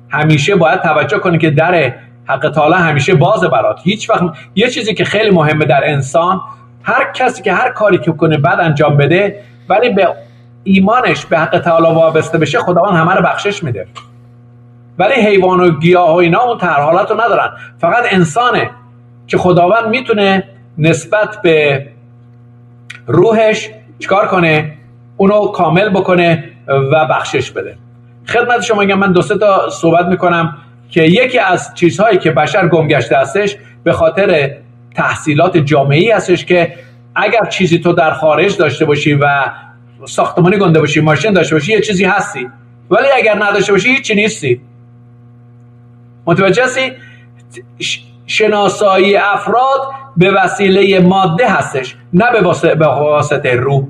[0.09, 1.93] همیشه باید توجه کنی که در
[2.25, 3.79] حق تعالی همیشه بازه برات.
[3.83, 4.21] هیچ وقت
[4.55, 6.41] یه چیزی که خیلی مهمه در انسان
[6.83, 9.39] هر کسی که هر کاری که کنه بعد انجام بده
[9.69, 10.07] ولی به
[10.63, 13.87] ایمانش به حق تعالی وابسته بشه خداوند همه رو بخشش میده.
[14.97, 17.49] ولی حیوان و گیاه و اینا اون حالت رو ندارن.
[17.77, 18.69] فقط انسانه
[19.27, 20.43] که خداوند می‌تونه
[20.77, 21.87] نسبت به
[23.07, 24.73] روحش چیکار کنه؟
[25.17, 27.77] اونو کامل بکنه و بخشش بده.
[28.27, 30.57] خدمت شما میگم من دو سه تا صحبت می‌کنم
[30.89, 34.51] که یکی از چیزهایی که بشر گمگشته هستش به خاطر
[34.95, 36.73] تحصیلات جامعی هستش که
[37.15, 39.45] اگر چیزی تو در خارج داشته باشی و
[40.05, 42.49] ساختمانی گنده باشی ماشین داشته باشی یه چیزی هستی.
[42.89, 44.61] ولی اگر نداشته باشی هیچی نیستی.
[46.25, 46.91] متوجه هستی؟
[48.25, 49.79] شناسایی افراد
[50.17, 52.41] به وسیله ماده هستش نه به
[52.77, 53.87] واسطه روح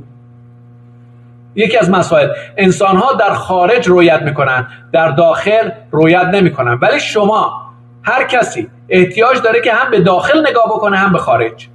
[1.56, 6.74] یکی از مسائل انسان ها در خارج رویت می‌کنن در داخل رویت نمی‌کنن.
[6.82, 11.68] ولی شما هر کسی احتیاج داره که هم به داخل نگاه بکنه هم به خارج.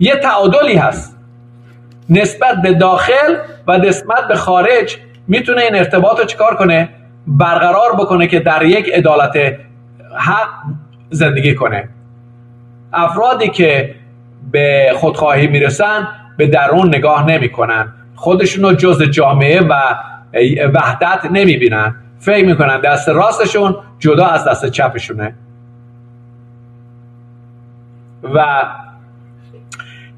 [0.00, 1.17] یه تعادلی هست.
[2.10, 3.36] نسبت به داخل
[3.66, 4.96] و نسبت به خارج
[5.28, 6.88] می‌تونه این ارتباط رو چکار کنه؟
[7.26, 9.36] برقرار بکنه که در یک عدالت
[10.16, 10.48] حق
[11.10, 11.88] زندگی کنه.
[12.92, 13.94] افرادی که
[14.52, 17.92] به خودخواهی می‌رسن به درون نگاه نمی‌کنن.
[18.14, 19.74] خودشون رو جز جامعه و
[20.74, 21.94] وحدت نمی‌بینن.
[22.20, 25.34] فکر می‌کنن دست راستشون جدا از دست چپشونه.
[28.34, 28.62] و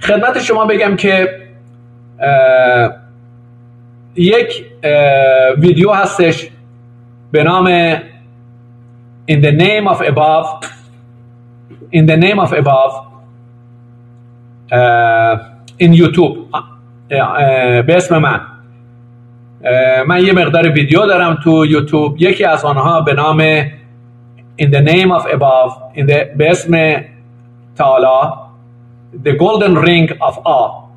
[0.01, 1.40] خدمت شما بگم که
[4.17, 4.65] یک
[5.59, 6.51] ویدیو هستش
[7.33, 7.97] به نام
[9.31, 10.67] In the name of above
[11.93, 12.95] In the name of above
[15.79, 16.57] in YouTube
[17.87, 18.41] به اسم من
[20.07, 23.63] من یه مقدار ویدیو دارم تو یوتیوب یکی از آنها به نام
[24.63, 27.03] In the name of above in the, به اسم
[27.77, 28.31] تعالی
[29.25, 30.90] The Golden Ring of Awe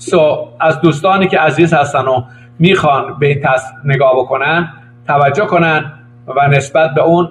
[0.00, 2.22] سو از دوستانی که عزیز هستن و
[2.58, 3.62] می‌خوان به این تص...
[3.84, 4.72] نگاه بکنن
[5.06, 5.92] توجه کنن
[6.26, 7.28] و نسبت به اون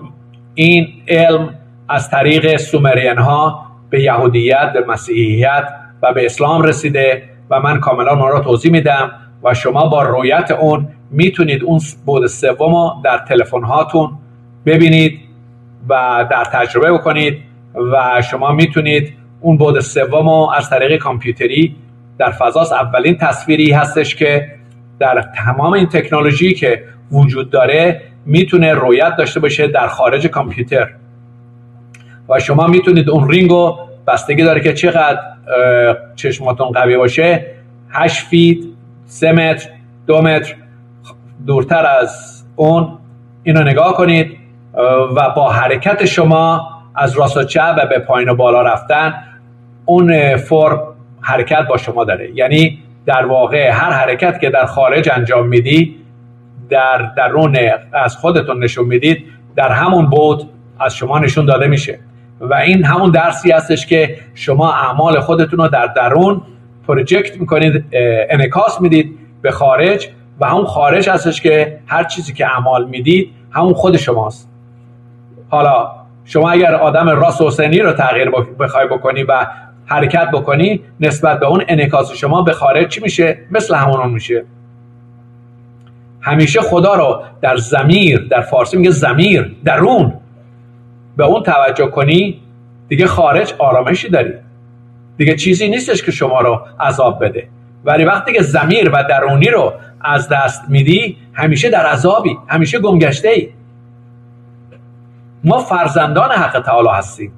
[0.56, 1.56] این علم
[1.90, 5.64] از طریق سومرین ها به یهودیت به مسیحیت
[6.02, 9.12] و به اسلام رسیده و من کاملا اون را توضیح میدم
[9.44, 14.12] و شما با رویت اون می‌تونید اون بود سوم در تلفن هاتون
[14.66, 15.20] ببینید
[15.90, 17.38] و در تجربه بکنید
[17.94, 21.76] و شما می‌تونید اون بود سوم از طریق کامپیوتری
[22.20, 22.74] در فضاست.
[22.74, 24.48] اولین تصویری هستش که
[25.00, 30.90] در تمام این تکنولوژی که وجود داره می‌تونه رویت داشته باشه در خارج کامپیوتر.
[32.30, 35.20] و شما می‌تونید اون رینگو بستگی داره که چقدر
[36.16, 37.46] چشماتون قوی باشه.
[37.90, 38.58] 8 فیت
[39.06, 39.70] 3 متر
[40.08, 40.56] دو متر
[41.48, 42.98] دورتر از اون.
[43.44, 44.38] اینو نگاه کنید.
[45.16, 49.14] و با حرکت شما از راست و چپ و به پایین و بالا رفتن
[49.86, 50.80] اون فرم
[51.22, 52.32] حرکت با شما داره.
[52.36, 55.96] یعنی در واقع هر حرکت که در خارج انجام میدی
[56.70, 57.58] در درون
[57.94, 60.50] از خودتون نشون می‌دید در همون بود
[60.80, 62.00] از شما نشون داده میشه.
[62.40, 66.42] و این همون درسی هستش که شما اعمال خودتون رو در درون
[66.88, 67.86] پروژکت می‌کنید
[68.30, 70.10] انکاس می‌دید به خارج
[70.40, 74.50] و همون خارج هستش که هر چیزی که اعمال می‌دید همون خود شماست.
[75.50, 75.92] حالا
[76.26, 79.48] شما اگر آدم راست حسینی رو تغییر بخوای بکنی و
[79.90, 84.46] حرکت بکنی نسبت به اون انکاس شما به خارج چی میشه؟ مثل همون میشه.
[86.22, 90.14] همیشه خدا رو در زمیر در فارسی میگه زمیر درون.
[91.18, 92.42] به اون توجه کنی
[92.88, 94.34] دیگه خارج آرامشی داری.
[95.18, 97.48] دیگه چیزی نیستش که شما رو عذاب بده.
[97.86, 103.30] ولی وقتی که زمیر و درونی رو از دست میدی همیشه در عذابی همیشه گمگشته
[103.30, 103.50] ای
[105.44, 107.32] ما فرزندان حق تعالی هستیم.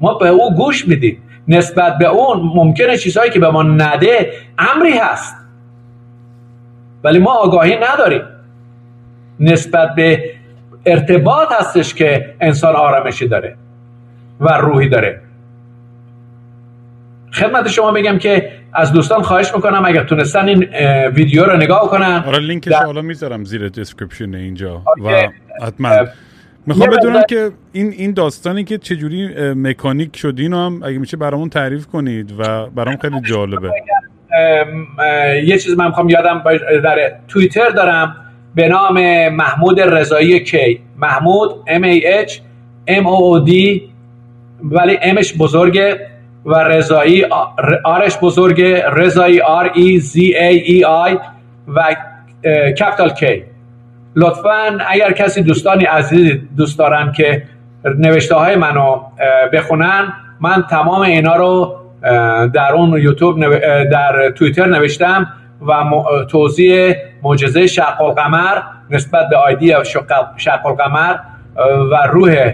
[0.00, 1.22] ما به او گوش میدیم.
[1.48, 5.36] نسبت به اون ممکنه چیزهایی که به ما نده امری هست.
[7.04, 8.22] ولی ما آگاهی نداریم.
[9.40, 10.30] نسبت به
[10.86, 13.56] ارتباط هستش که انسان آرامشی داره
[14.40, 15.20] و روحی داره.
[17.32, 20.64] خدمت شما بگم که از دوستان خواهش می‌کنم اگر تونستن این
[21.08, 22.24] ویدیو رو نگاه کنن.
[22.26, 25.28] آره لینکش حالا می‌ذارم زیر description اینجا و
[25.62, 26.06] حتما.
[26.68, 31.86] می‌خوام بدونم که این این داستانی که چجوری مکانیک شدین هم اگه میشه برامون تعریف
[31.86, 33.70] کنید و برام خیلی جالبه.
[35.44, 36.44] یه چیز من می‌خوام یادم
[36.84, 38.16] در توییتر دارم
[38.54, 42.32] به نام محمود رضایی کی محمود M A H
[42.88, 43.52] M O O D
[44.62, 46.06] ولی امش بزرگه
[46.44, 47.24] و رضایی
[47.84, 48.84] آرش بزرگه.
[48.88, 51.18] رضایی R E Z A E I
[51.68, 51.96] و
[52.78, 53.42] کپیتال کی
[54.18, 57.42] لطفا اگر کسی دوستانی عزیز دوست دارن که
[57.98, 59.00] نوشته های منو
[59.52, 61.76] بخونن من تمام اینا رو
[62.54, 65.26] در اون یوتیوب در توییتر نوشتم
[65.66, 65.74] و
[66.30, 69.74] توضیح معجزه شق القمر نسبت به آیدی
[70.36, 71.16] شق القمر
[71.92, 72.52] و روح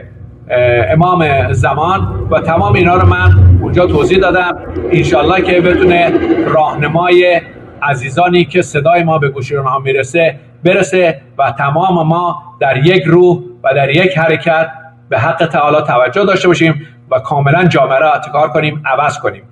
[0.88, 3.30] امام زمان و تمام اینا رو من
[3.62, 4.58] اونجا توضیح دادم.
[4.90, 6.12] انشالله که بتونه
[6.46, 7.40] راهنمای
[7.82, 13.38] عزیزانی که صدای ما به گوش اونها می‌رسه برسه و تمام ما در یک روح
[13.64, 14.70] و در یک حرکت
[15.08, 19.42] به حق تعالی توجه داشته باشیم و کاملا جامعه را اتکار کنیم عوض کنیم.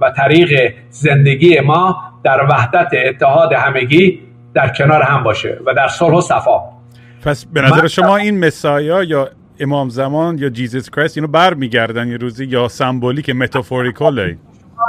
[0.00, 4.20] و طریق زندگی ما در وحدت اتحاد همگی
[4.54, 6.60] در کنار هم باشه و در صلح و صفا.
[7.24, 9.28] پس به نظر شما این مسایا یا
[9.60, 14.38] امام زمان یا جیزس کریست اینو بر میگردن یه روزی یا سمبولیک متافوریکاله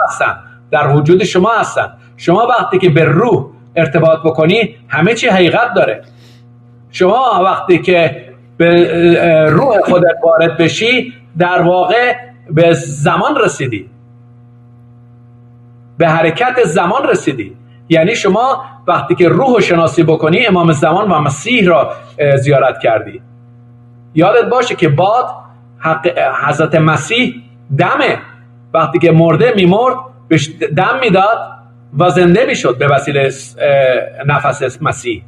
[0.10, 0.36] هستن.
[0.72, 1.94] در وجود شما هستن.
[2.18, 3.46] شما وقتی که به روح
[3.76, 6.02] ارتباط بکنی همه چی حقیقت داره.
[6.92, 12.16] شما وقتی که به روح خودت وارد بشی در واقع
[12.52, 13.90] به زمان رسیدی.
[15.98, 17.56] به حرکت زمان رسیدی.
[17.90, 21.94] یعنی شما وقتی که روح شناسی بکنی امام زمان و مسیح را
[22.38, 23.22] زیارت کردی.
[24.14, 25.26] یادت باشه که باد
[26.48, 27.44] حضرت مسیح
[27.78, 28.18] دمه.
[28.74, 29.98] وقتی که مرده میمرد
[30.78, 31.61] دم می‌داد.
[31.98, 33.32] و زنده می‌شد به وسیله
[34.26, 35.24] نفس مسیح.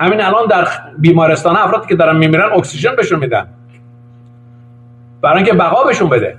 [0.00, 0.68] همین الان در
[0.98, 3.46] بیمارستان افرادی که دارن میمیرن اکسیژن بهشون میدن.
[5.22, 6.36] برای اینکه بقا بهشون بده.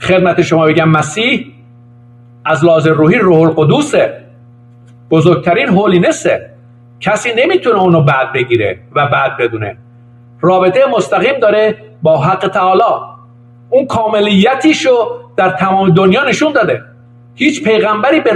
[0.00, 1.46] خدمت شما بگم مسیح
[2.44, 4.20] از لحاظ روحی روح القدوسه.
[5.10, 6.50] بزرگترین هولینسه.
[7.00, 9.76] کسی نمی‌تونه اونو بعد بگیره و بعد بدونه.
[10.40, 12.82] رابطه مستقیم داره با حق تعالی.
[13.70, 16.82] اون کاملیتیشو در تمام دنیا نشون داده.
[17.38, 18.32] هیچ پیغمبری به,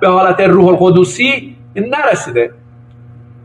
[0.00, 2.50] به حالت روح القدوسی نرسیده.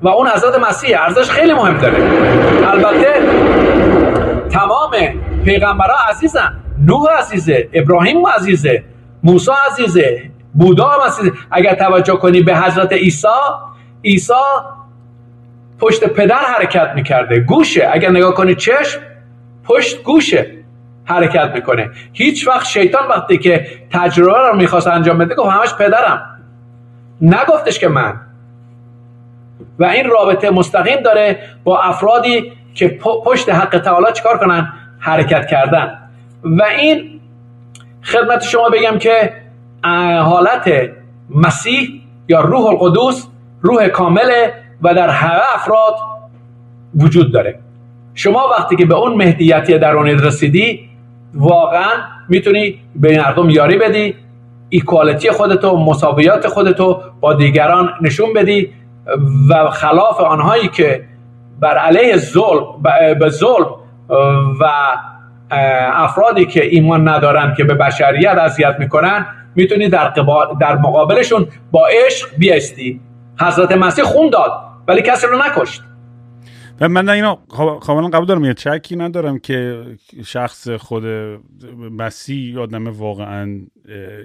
[0.02, 2.04] و اون حضرت مسیح ارزش خیلی مهم داره
[2.68, 3.14] البته
[4.50, 4.92] تمام
[5.46, 6.60] پیغمبرها عزیزن.
[6.86, 8.84] نوح عزیزه ابراهیم عزیزه
[9.24, 10.22] موسی عزیزه
[10.54, 11.32] بودا هم عزیزه.
[11.52, 13.28] اگر توجه کنی به حضرت عیسی
[14.06, 14.34] عیسی
[15.80, 17.40] پشت پدر حرکت می‌کرده.
[17.40, 17.90] گوشه.
[17.94, 19.00] اگر نگاه کنی چشم
[19.64, 20.61] پشت گوشه.
[21.12, 21.90] حرکت می‌کنه.
[22.14, 26.40] هیچ وقت شیطان وقتی که تجربه رو می‌خواست انجام بده گفت همش پدرم.
[27.22, 28.14] نگفتش که من.
[29.80, 35.98] و این رابطه مستقیم داره با افرادی که پشت حق تعالی چیکار کنن؟ حرکت کردن.
[36.44, 37.20] و این
[38.04, 39.34] خدمت شما بگم که
[40.24, 40.72] حالت
[41.30, 43.28] مسیح یا روح القدوس
[43.62, 45.94] روح کامله و در همه افراد
[46.96, 47.60] وجود داره.
[48.14, 50.90] شما وقتی که به اون مهدیتی درونی رسیدی
[51.34, 51.92] واقعا
[52.30, 54.16] می‌تونی به مردم یاری بدی
[54.70, 58.70] ایکوالتی خودتو مساویات خودتو با دیگران نشون بدی
[59.50, 61.04] و خلاف آنهایی که
[61.60, 62.66] بر علیه ظلم
[63.20, 63.66] به ظلم
[64.60, 64.66] و
[65.94, 69.26] افرادی که ایمان ندارن که به بشریت اذیت می‌کنن
[69.56, 70.14] می‌تونی در,
[70.60, 73.02] در مقابلشون با عشق بیستی.
[73.40, 74.52] حضرت مسیح خون داد
[74.88, 75.82] ولی کسی رو نکشت.
[76.88, 77.36] من اینو
[77.82, 79.86] کاملا قبول دارم یه چکی ندارم که
[80.26, 81.04] شخص خود
[81.92, 83.62] مسیح آدم واقعا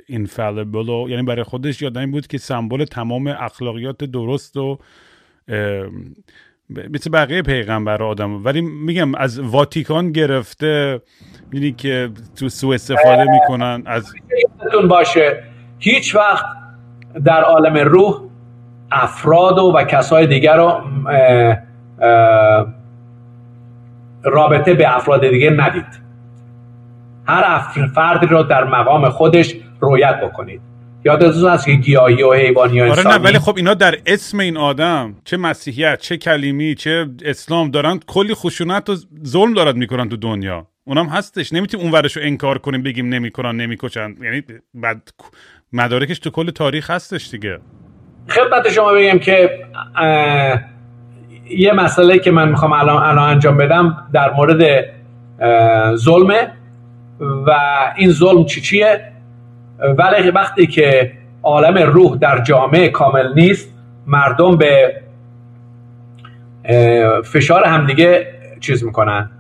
[0.07, 4.79] اینفالبل یعنی برای خودش یادمی بود که سمبل تمام اخلاقیات درست و
[6.69, 11.01] مثل بقیه پیغمبر آدم ولی میگم از واتیکان گرفته
[11.53, 14.13] می‌دونی که تو سو استفاده می‌کنن از
[14.89, 15.43] باشه.
[15.79, 16.45] هیچ وقت
[17.25, 18.21] در عالم روح
[18.93, 20.81] افراد و, و کسای دیگر رو
[24.23, 26.07] رابطه به افراد دیگه ندید.
[27.29, 27.59] هر
[27.95, 30.61] فردی رو در مقام خودش رویت بکنید.
[31.05, 34.57] یادتون هست که گیاهی و حیوانی و آره نه ولی خب اینا در اسم این
[34.57, 40.17] آدم چه مسیحیت چه کلیمی چه اسلام دارن کلی خشونت و ظلم دارد می‌کنن تو
[40.17, 40.67] دنیا.
[40.85, 41.53] اونم هستش.
[41.53, 44.15] نمی‌تونیم اون ورش رو انکار کنیم بگیم نمی‌کنن نمی‌کشن.
[44.23, 44.43] یعنی
[44.75, 45.11] بعد
[45.73, 47.59] مدارکش تو کل تاریخ هستش دیگه.
[48.29, 49.51] خدمت شما بگم که
[51.51, 54.85] یه مسئله که من می‌خوام الان, الان انجام بدم در مورد
[55.95, 56.49] ظلمه
[57.21, 57.51] و
[57.97, 59.01] این ظلم چی چیه؟
[59.99, 63.69] ولی وقتی که عالم روح در جامعه کامل نیست
[64.07, 64.95] مردم به
[67.25, 68.27] فشار همدیگه
[68.61, 69.31] چیز می‌کنن.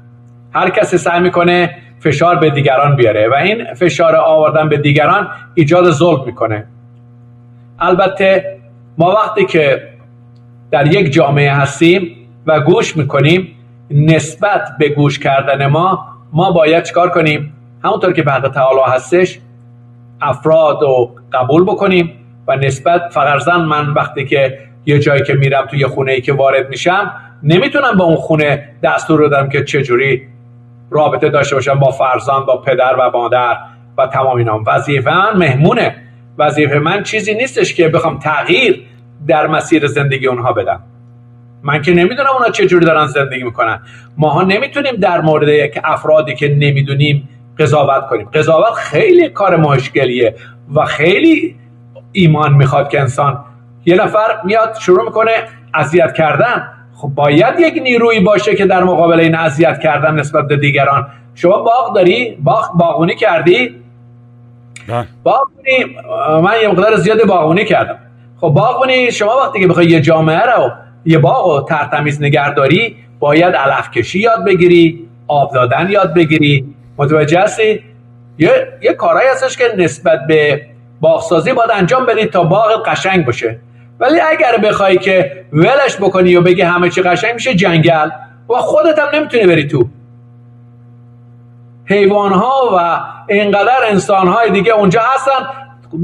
[0.53, 5.91] هر کسی سعی می‌کنه فشار به دیگران بیاره و این فشار آوردن به دیگران ایجاد
[5.91, 6.67] ظلم می‌کنه.
[7.79, 8.59] البته
[8.99, 9.89] ما وقتی که
[10.71, 13.49] در یک جامعه هستیم و گوش می‌کنیم
[13.91, 17.53] نسبت به گوش کردن ما ما باید چکار کنیم؟
[17.85, 19.39] همونطور که به تعالی هستش
[20.21, 22.13] افراد رو قبول بکنیم
[22.47, 26.69] و نسبت فرزن من وقتی که یه جایی که میرم توی خونه ای که وارد
[26.69, 27.13] میشم
[27.43, 30.23] نمی‌تونم با اون خونه دستور رو دارم که چجوری
[30.91, 33.57] رابطه داشته باشم با فرزند با پدر و مادر
[33.99, 34.63] و تمام اینا.
[34.67, 35.97] وظیفه من مهمونه.
[36.39, 38.87] وظیفه من چیزی نیستش که بخوام تغییر
[39.29, 40.81] در مسیر زندگی اونها بدم.
[41.63, 43.81] من که نمی‌دونم اونا چجوری دارن زندگی می‌کنن.
[44.17, 48.29] ماها نمی‌تونیم در مورد یک افرادی که نمی‌دونیم قضاوت کنیم.
[48.35, 50.35] قضاوت خیلی کار مشکلیه
[50.75, 51.57] و خیلی
[52.13, 53.45] ایمان می‌خواد که انسان
[53.87, 55.31] یه نفر میاد شروع می‌کنه
[55.75, 56.69] اذیت کردن.
[56.95, 61.07] خب باید یک نیرویی باشه که در مقابل این اذیت کردن نسبت به دیگران.
[61.35, 63.75] شما باغ داری؟ باغ باغونی کردی؟
[65.23, 65.97] باغونی
[66.43, 67.99] من یه مقدار زیاد باغونی کردم.
[68.41, 70.71] خب باغونی شما وقتی که بخوای یه جامعه رو
[71.05, 76.75] یه باغ و ترتمیز نگهداری باید علف کشی یاد بگیری آب دادن یاد بگیری.
[76.97, 77.83] متوجه هستی؟
[78.39, 80.63] یه یه کارهایی هستش که نسبت به
[81.01, 83.59] باغسازی باید انجام بدید تا باغ قشنگ باشه.
[84.01, 88.11] ولی اگر بخوای که ولش بکنی و بگی همه چی قشنگ میشه جنگل.
[88.51, 89.89] و خودت هم نمی‌تونی بری تو.
[91.85, 93.01] حیوان ها و
[93.33, 95.47] اینقدر انسان های دیگه اونجا هستن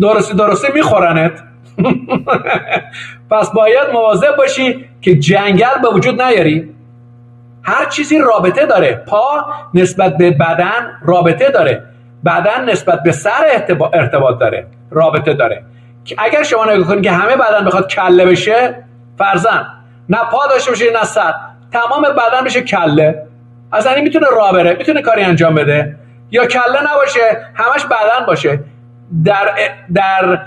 [0.01, 1.52] درستی درستی میخورنت.
[3.31, 6.75] پس باید مواظب باشی که جنگل به وجود نیاری.
[7.63, 8.95] هر چیزی رابطه داره.
[9.07, 11.83] پا نسبت به بدن رابطه داره.
[12.25, 13.63] بدن نسبت به سر
[13.93, 14.67] ارتباط داره.
[14.91, 15.65] رابطه داره.
[16.19, 18.75] اگر شما نگاه کنید که همه بدن بخواد کله بشه
[19.19, 19.67] فرزن
[20.09, 21.35] نه پا داشته باشه نه سر
[21.73, 23.27] تمام بدن بشه کله.
[23.73, 25.97] از این می‌تونه راه بره می‌تونه کاری انجام بده.
[26.31, 28.61] یا کله نباشه همش بدن باشه.
[29.25, 29.51] در
[29.95, 30.39] در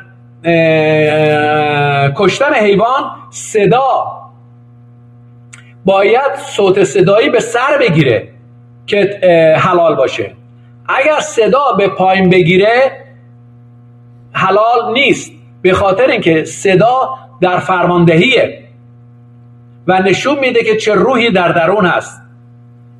[2.15, 4.21] کشتن حیوان صدا.
[5.85, 8.27] باید صوت صدایی به سر بگیره
[8.87, 9.19] که
[9.59, 10.31] حلال باشه.
[10.87, 12.91] اگر صدا به پایین بگیره
[14.31, 15.31] حلال نیست
[15.61, 18.61] به خاطر اینکه صدا در فرماندهیه.
[19.87, 22.21] و نشون میده که چه روحی در درون هست.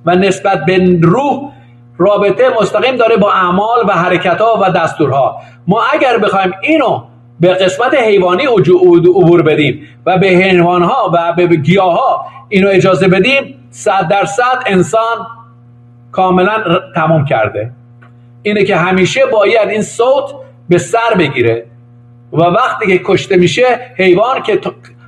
[0.06, 1.52] و نسبت به روح
[1.98, 5.42] رابطه مستقیم داره با اعمال و حرکت ها و دستورها.
[5.68, 7.04] ما اگر بخوایم اینو
[7.40, 13.08] به قسمت حیوانی عبور بدیم و به حیوان ها و به گیاه ها اینو اجازه
[13.08, 15.28] بدیم صد درصد انسان
[16.12, 16.64] کاملا
[16.96, 17.72] تمام کرده.
[18.44, 20.32] اینه که همیشه باید این صوت
[20.70, 21.66] به سر بگیره
[22.34, 23.64] و وقتی که کشته میشه
[23.98, 24.60] حیوان که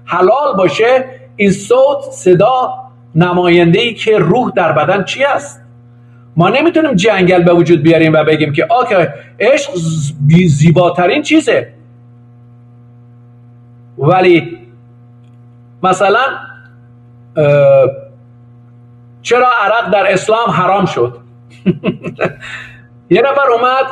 [0.05, 1.05] حلال باشه
[1.35, 2.73] این صوت صدا
[3.15, 5.61] نماینده ای که روح در بدن چی است؟
[6.37, 9.71] ما نمی‌تونیم جنگل به وجود بیاریم و بگیم که آکه عشق
[10.47, 11.73] زیباترین چیزه.
[13.97, 14.67] ولی
[15.83, 16.19] مثلا
[19.21, 21.17] چرا عرق در اسلام حرام شد؟
[23.09, 23.85] یه نفر اومد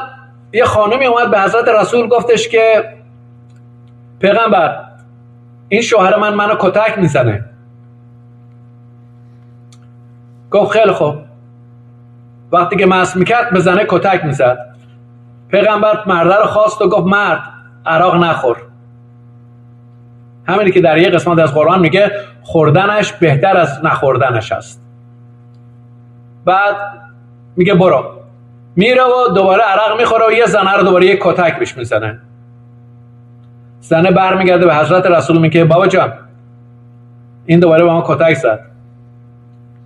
[0.53, 2.93] یه خانمی اومد به حضرت رسول گفتش که
[4.19, 4.85] پیغمبر
[5.69, 7.45] این شوهر من منو کتک می‌زنه.
[10.51, 11.15] گفت خیلی خوب.
[12.51, 14.75] وقتی که مس می‌کرد به زنه کتک می‌زد.
[15.49, 17.43] پیغمبر مرده رو خواست و گفت مرد
[17.85, 18.64] عراق نخور.
[20.47, 24.81] همینی که در یه قسمت از قرآن میگه خوردنش بهتر از نخوردنش است.
[26.45, 26.75] بعد
[27.55, 28.11] میگه برو.
[28.75, 32.19] میره و دوباره عرق می‌خوره و یه زنه رو دوباره یه کتک بهش می‌زنه.
[33.79, 36.13] زنه برمیگرده به حضرت رسول میگه بابا جان
[37.45, 38.59] این دوباره به ما کتک زد.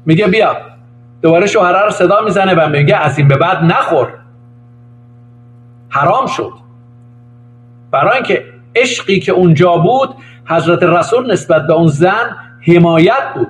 [0.06, 0.58] میگه بیا.
[1.22, 4.08] دوباره شوهره رو صدا می‌زنه و میگه از این به بعد نخور.
[5.90, 6.52] حرام شد.
[7.92, 8.46] برای اینکه
[8.76, 10.10] عشقی که اونجا بود
[10.50, 12.36] حضرت رسول نسبت به اون زن
[12.68, 13.48] حمایت بود.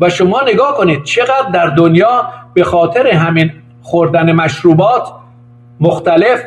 [0.00, 2.24] و شما نگاه کنید چقدر در دنیا
[2.54, 5.12] به خاطر همین خوردن مشروبات
[5.80, 6.42] مختلف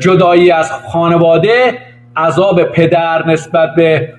[0.00, 1.78] جدایی از خانواده
[2.16, 4.12] عذاب پدر نسبت به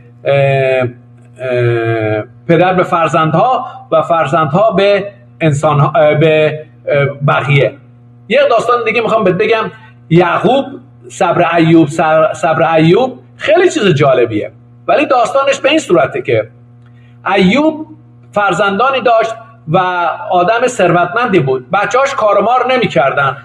[2.48, 5.12] پدر به فرزندها و فرزندها به
[5.42, 6.66] انسان به
[7.28, 7.74] بقیه.
[8.28, 9.72] یه داستان دیگه می‌خوام بهت بگم.
[10.10, 10.66] یعقوب
[11.10, 11.88] صبر ایوب
[12.34, 14.52] صبر ایوب خیلی چیز جالبیه.
[14.88, 16.50] ولی داستانش به این صورته که
[17.36, 17.88] ایوب
[18.32, 19.36] فرزندانی داشت
[19.68, 19.78] و
[20.32, 21.72] آدم ثروتمندی بود.
[21.72, 23.38] بچهاش کارمار نمی‌کردن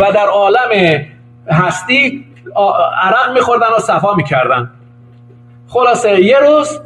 [0.00, 1.00] و در عالم
[1.50, 2.26] هستی
[3.02, 4.70] عرق میخوردن و صفا می‌کردن.
[5.68, 6.80] خلاصه یه روز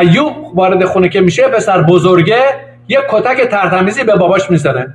[0.00, 2.42] ایوب وارد خونه که میشه پسر بزرگه
[2.88, 4.94] یه کتک ترتمیزی به باباش می‌زنه.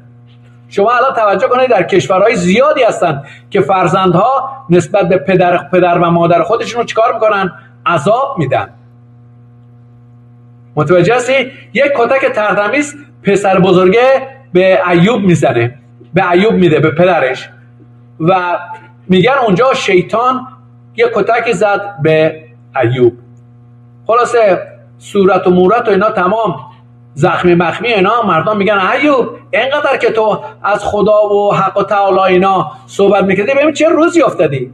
[0.76, 6.10] شما الان توجه کنید در کشورهای زیادی هستن که فرزندها نسبت به پدر, پدر و
[6.10, 7.52] مادر خودشون رو چیکار می‌کنن؟
[7.86, 8.70] عذاب میدن.
[10.76, 11.34] متوجه هستی؟
[11.74, 15.80] یک کتک ترتمیز پسر بزرگه به ایوب می‌زنه
[16.14, 17.50] به ایوب میده به پدرش.
[18.20, 18.58] و
[19.08, 20.48] میگن اونجا شیطان
[20.96, 22.44] یه کتک زد به
[22.82, 23.14] ایوب.
[24.08, 24.68] خلاصه
[24.98, 26.56] صورت و مورت و اینا تمام.
[27.16, 32.34] زخمی مخمی اینا مردم میگن ایوب اینقدر که تو از خدا و حق و تعالی
[32.34, 34.74] اینا صحبت می‌کردی ببین چه روزی افتادی.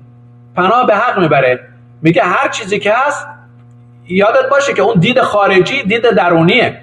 [0.56, 1.60] پناه به حق می‌بره.
[2.02, 3.28] میگه هر چیزی که هست
[4.08, 6.82] یادت باشه که اون دید خارجی دید درونیه.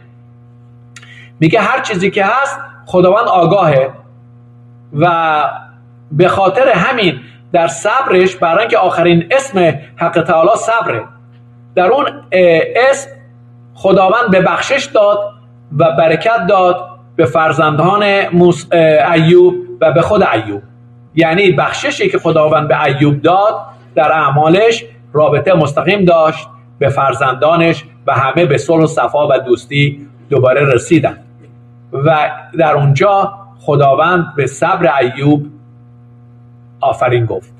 [1.40, 3.90] میگه هر چیزی که هست خداوند آگاهه.
[4.92, 5.44] و
[6.12, 7.20] به خاطر همین
[7.52, 11.04] در صبرش برای اینکه آخرین اسم حق تعالی صبره.
[11.74, 12.06] در اون
[12.76, 13.10] اسم
[13.74, 15.35] خداوند به بخشش داد.
[15.78, 18.02] و برکت داد به فرزندان
[19.14, 20.62] ایوب و به خود ایوب.
[21.14, 23.54] یعنی بخششی که خداوند به ایوب داد
[23.94, 26.48] در اعمالش رابطه مستقیم داشت
[26.78, 31.18] به فرزندانش و همه به صلح و صفا و دوستی دوباره رسیدن
[31.92, 35.46] و در اونجا خداوند به صبر ایوب
[36.80, 37.52] آفرین گفت.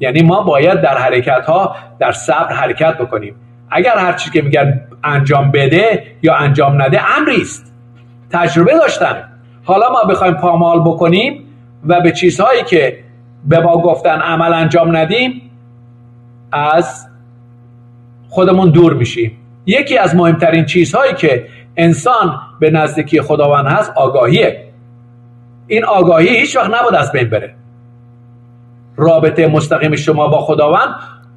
[0.00, 3.34] یعنی ما باید در حرکت ها در صبر حرکت بکنیم.
[3.70, 7.74] اگر هر چیزی که میگن انجام بده یا انجام نده امری است
[8.30, 9.16] تجربه داشتم
[9.64, 11.44] حالا ما بخوایم پامال بکنیم
[11.86, 13.04] و به چیزهایی که
[13.44, 15.50] به ما گفتن عمل انجام ندیم
[16.52, 17.08] از
[18.28, 19.38] خودمون دور میشیم.
[19.66, 21.46] یکی از مهمترین چیزهایی که
[21.76, 24.64] انسان به نزدیکی خداوند هست آگاهیه.
[25.66, 27.54] این آگاهی هیچ وقت نبود از بین بره.
[28.96, 30.94] رابطه مستقیم شما با خداوند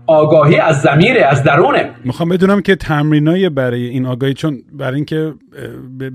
[0.08, 1.90] آگاهی از زمیره از درونه.
[2.04, 5.34] می‌خوام بدونم که تمرینای برای این آگاهی چون برای اینکه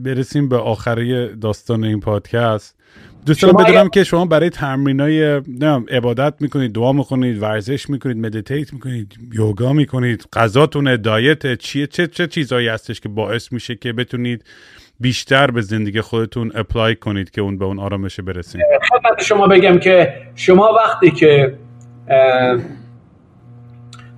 [0.05, 2.76] برسیم به آخره داستان این پادکست
[3.26, 5.40] دوست دارم بدونم که شما برای تمرینای
[5.90, 12.26] عبادت می‌کنید دعا می‌کنید ورزش می‌کنید meditate می‌کنید یوگا می‌کنید غذاتون diet چیه چه چه
[12.26, 14.45] چیزهایی هستش که باعث میشه که بتونید
[15.01, 19.78] بیشتر به زندگی خودتون apply کنید که اون به اون آرامش برسید خدمت شما بگم
[19.78, 21.55] که شما وقتی که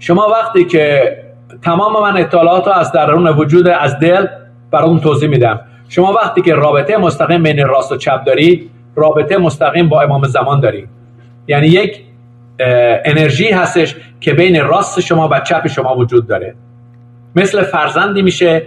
[0.06, 1.16] شما وقتی که
[1.62, 4.26] تمام من اطلاعات از درون وجود از دل
[4.70, 5.60] براتون توضیح میدم.
[5.88, 10.60] شما وقتی که رابطه مستقیم بین راست و چپ داری رابطه مستقیم با امام زمان
[10.60, 10.88] داری.
[11.48, 12.00] یعنی یک
[13.04, 16.54] انرژی هستش که بین راست شما و چپ شما وجود داره.
[17.36, 18.62] مثل فرزندی میشه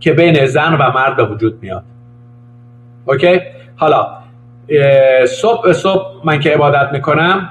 [0.00, 1.82] که بین زن و مرد به وجود میاد.
[3.04, 3.40] اوکی؟
[3.76, 4.08] حالا
[5.28, 7.48] صبح صبح من که عبادت می‌کنم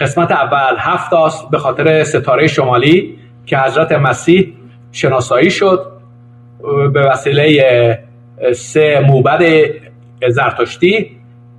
[0.00, 4.52] قسمت اول هفت است به خاطر ستاره شمالی که حضرت مسیح
[4.92, 5.86] شناسایی شد
[6.92, 7.98] به وسیله
[8.52, 9.42] سه موبد
[10.28, 11.10] زرتشتی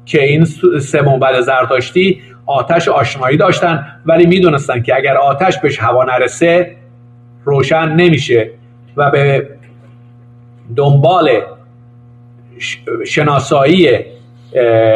[0.05, 0.45] که این
[0.81, 6.75] سه موبد زرتشتی آتش آشنایی داشتن ولی می‌دونستن که اگر آتش بهش هوا نرسه
[7.45, 8.51] روشن نمیشه
[8.97, 9.47] و به
[10.75, 11.41] دنبال
[13.05, 13.99] شناسایی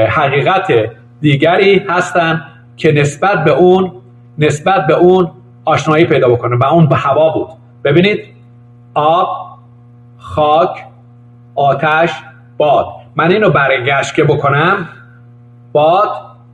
[0.09, 0.67] حقیقت
[1.21, 2.45] دیگری هستن.
[2.78, 3.91] که نسبت به اون
[4.38, 5.32] نسبت به اون
[5.65, 7.47] آشنایی پیدا بکنه و اون به هوا بود.
[7.84, 8.26] ببینید
[8.93, 9.57] آب
[10.17, 10.86] خاک
[11.55, 12.11] آتش
[12.57, 12.88] باد.
[13.15, 14.89] من اینو برگشت که بکنم
[15.71, 16.09] باد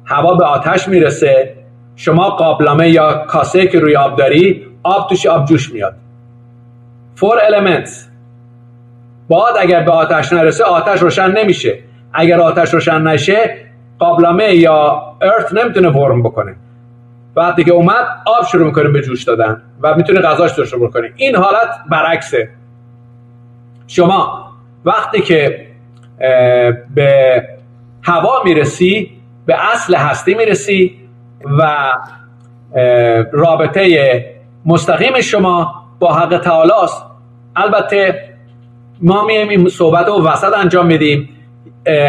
[0.06, 1.56] هوا به آتش می‌رسه.
[1.96, 5.96] شما قابلمه یا کاسه که روی آب داری آب توش آب جوش میاد.
[7.16, 7.90] فور elements.
[9.30, 11.80] باد اگر به آتش نرسه آتش روشن نمیشه.
[12.14, 13.58] اگر آتش روشن نشه
[14.00, 16.56] قابلمه یا ارث نمی‌تونه ورم بکنه.
[17.36, 21.12] وقتی که اومد آب شروع می‌کنه به جوش دادن و می‌تونه غذاش رو شروع کنه
[21.16, 22.50] این حالت برعکسه.
[23.88, 24.50] شما
[24.86, 25.68] وقتی که
[26.96, 27.44] به
[28.04, 29.12] هوا می‌رسی
[29.46, 30.96] به اصل هستی می‌رسی
[31.60, 31.94] و
[33.32, 34.26] رابطه
[34.66, 37.04] مستقیم شما با حق تعالی است
[37.56, 38.30] البته
[39.02, 41.30] ما میایم این صحبت رو وسط انجام میدیم.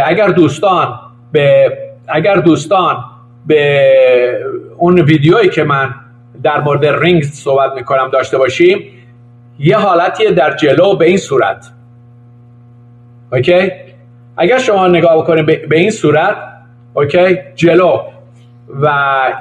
[0.07, 0.99] اگر دوستان
[1.33, 1.73] به
[2.13, 3.05] اگر دوستان
[3.47, 4.45] به
[4.79, 5.95] اون ویدیویی که من
[6.43, 8.85] در مورد رینگ صحبت می‌کنم داشته باشیم
[9.59, 11.73] یه حالتی در جلو به این صورت.
[13.33, 13.71] اوکی؟
[14.37, 16.37] اگر شما نگاه بکنید به این صورت
[16.95, 18.03] اوکی؟ جلو.
[18.81, 18.89] و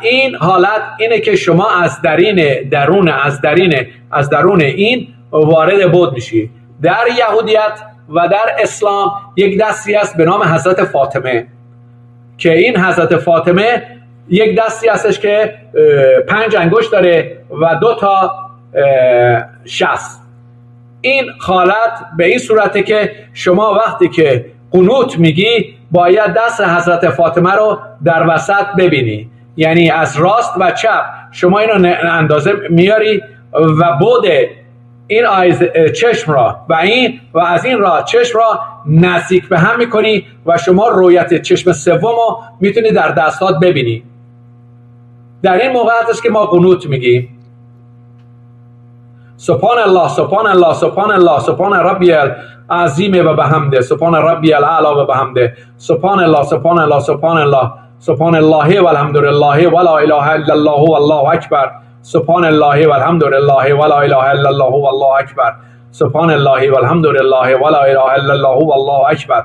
[0.02, 6.14] این حالت اینه که شما از درین درون از درین از درون این وارد بود
[6.14, 6.50] میشی.
[6.82, 11.48] در یهودیت و در اسلام یک دستی است به نام حضرت فاطمه.
[12.40, 13.84] که این حضرت فاطمه
[14.30, 15.54] یک دستی هستش که
[16.28, 18.32] پنج انگشت داره و دو تا
[19.66, 20.22] شست.
[21.02, 27.52] این حالت به این صورته که شما وقتی که قنوت میگی باید دست حضرت فاطمه
[27.52, 29.30] رو در وسط ببینی.
[29.58, 31.04] یعنی از راست و چپ.
[31.32, 33.22] شما اینو اندازه میاری
[33.54, 34.26] و بود
[35.12, 35.64] این آیز
[36.02, 40.58] چشم را و این و از این را چشم را نزدیک به هم می‌کنی و
[40.58, 44.04] شما رویت چشم سوم رو می‌تونی در دستات ببینی.
[45.44, 47.40] در این موقع است که ما قنوت میگیم.
[49.38, 55.06] سبحان الله سبحان الله سبحان الله سبحان ربی العظیم و بحمده سبحان ربی الاعلا و
[55.06, 55.54] بحمده.
[55.78, 61.30] سبحان الله سبحان الله سبحان الله سبحان الله والحمد لله ولا اله الا الله والله
[61.30, 61.72] اکبر.
[62.02, 65.56] سبحان الله والحمد لله ولا اله الا الله والله اکبر
[65.92, 69.44] سبحان الله والحمد لله ولا اله الا الله والله اکبر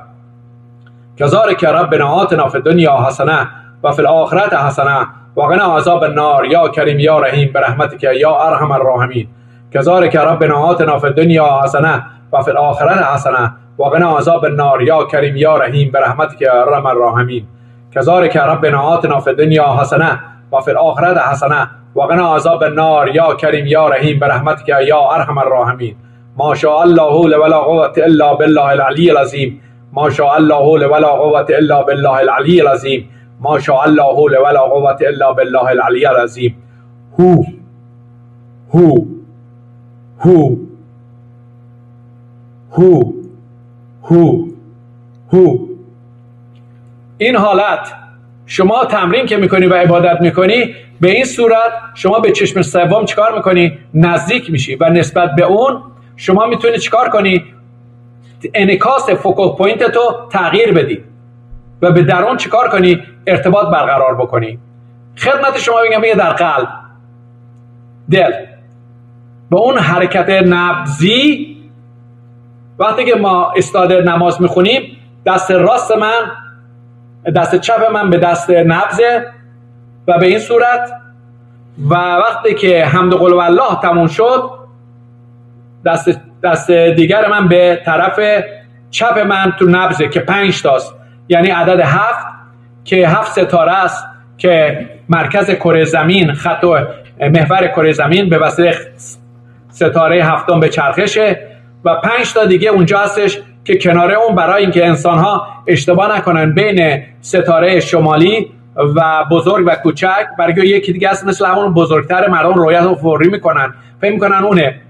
[1.18, 3.48] كذلك ربنا آتنا في الدنيا حسنه
[3.82, 9.28] وفي الاخره حسنه وقنا عذاب النار یا کریم یا رحیم برحمتك یا ارحم الراحمین
[9.72, 15.56] كذلك ربنا آتنا في الدنيا حسنه وفي الاخره حسنه وقنا عذاب النار یا کریم یا
[15.56, 17.46] رحیم برحمتك یا ارحم الراحمین
[17.94, 20.20] كذلك ربنا آتنا في الدنيا حسنه
[20.52, 23.08] وفي الاخره حسنه وقنا عذاب النار.
[23.14, 25.94] یا کریم یا رحیم برحمتك یا ارحم الراحمین.
[26.38, 29.60] ما شاء الله ولا قوة الا بالله العلي العظيم
[29.92, 30.60] ما شاء الله
[30.92, 36.56] ولا قوة الا بالله العلي العظيم ما شاء الله ولا قوة الا بالله العلي العظيم
[37.20, 37.44] هو
[38.74, 39.04] هو
[40.20, 40.56] هو
[42.72, 43.12] هو
[44.02, 44.44] هو
[45.34, 45.58] هو.
[47.18, 48.03] این حالت
[48.46, 53.36] شما تمرین که می‌کنی و عبادت می‌کنی به این صورت شما به چشم سوم چیکار
[53.36, 55.82] می‌کنی؟ نزدیک میشی و نسبت به اون
[56.16, 57.44] شما می‌تونی چیکار کنی؟
[58.54, 61.04] انعکاس focal point تو تغییر بدی
[61.82, 64.58] و به درون چیکار کنی؟ ارتباط برقرار بکنی.
[65.18, 66.68] خدمت شما بگم میگه در قلب.
[68.10, 68.32] دل.
[69.50, 71.56] به اون حرکت نبزی
[72.78, 74.96] وقتی که ما استاده نماز می‌خونیم
[75.26, 76.30] دست راست من
[77.30, 79.26] دست چپ من به دست نبزه
[80.08, 80.90] و به این صورت.
[81.90, 84.50] و وقتی که حمد قل و الله تموم شد
[85.84, 88.44] دست, دست دیگر من به طرف
[88.90, 90.94] چپ من تو نبزه که پنج تاست
[91.28, 92.26] یعنی عدد هفت
[92.84, 94.04] که هفت ستاره است
[94.38, 96.78] که مرکز کره زمین خط و
[97.20, 98.76] محور کره زمین به وسیله
[99.70, 101.48] ستاره هفتم به چرخشه
[101.84, 106.54] و پنج تا دیگه اونجا هستش که کنار اون برای اینکه انسان ها اشتباه نکنن
[106.54, 112.54] بین ستاره شمالی و بزرگ و کوچک برای یکی دیگه است مثل همون بزرگتر مردم
[112.54, 113.74] رویت و فوری می‌کنن.
[114.00, 114.80] فکر می‌کنن اونه.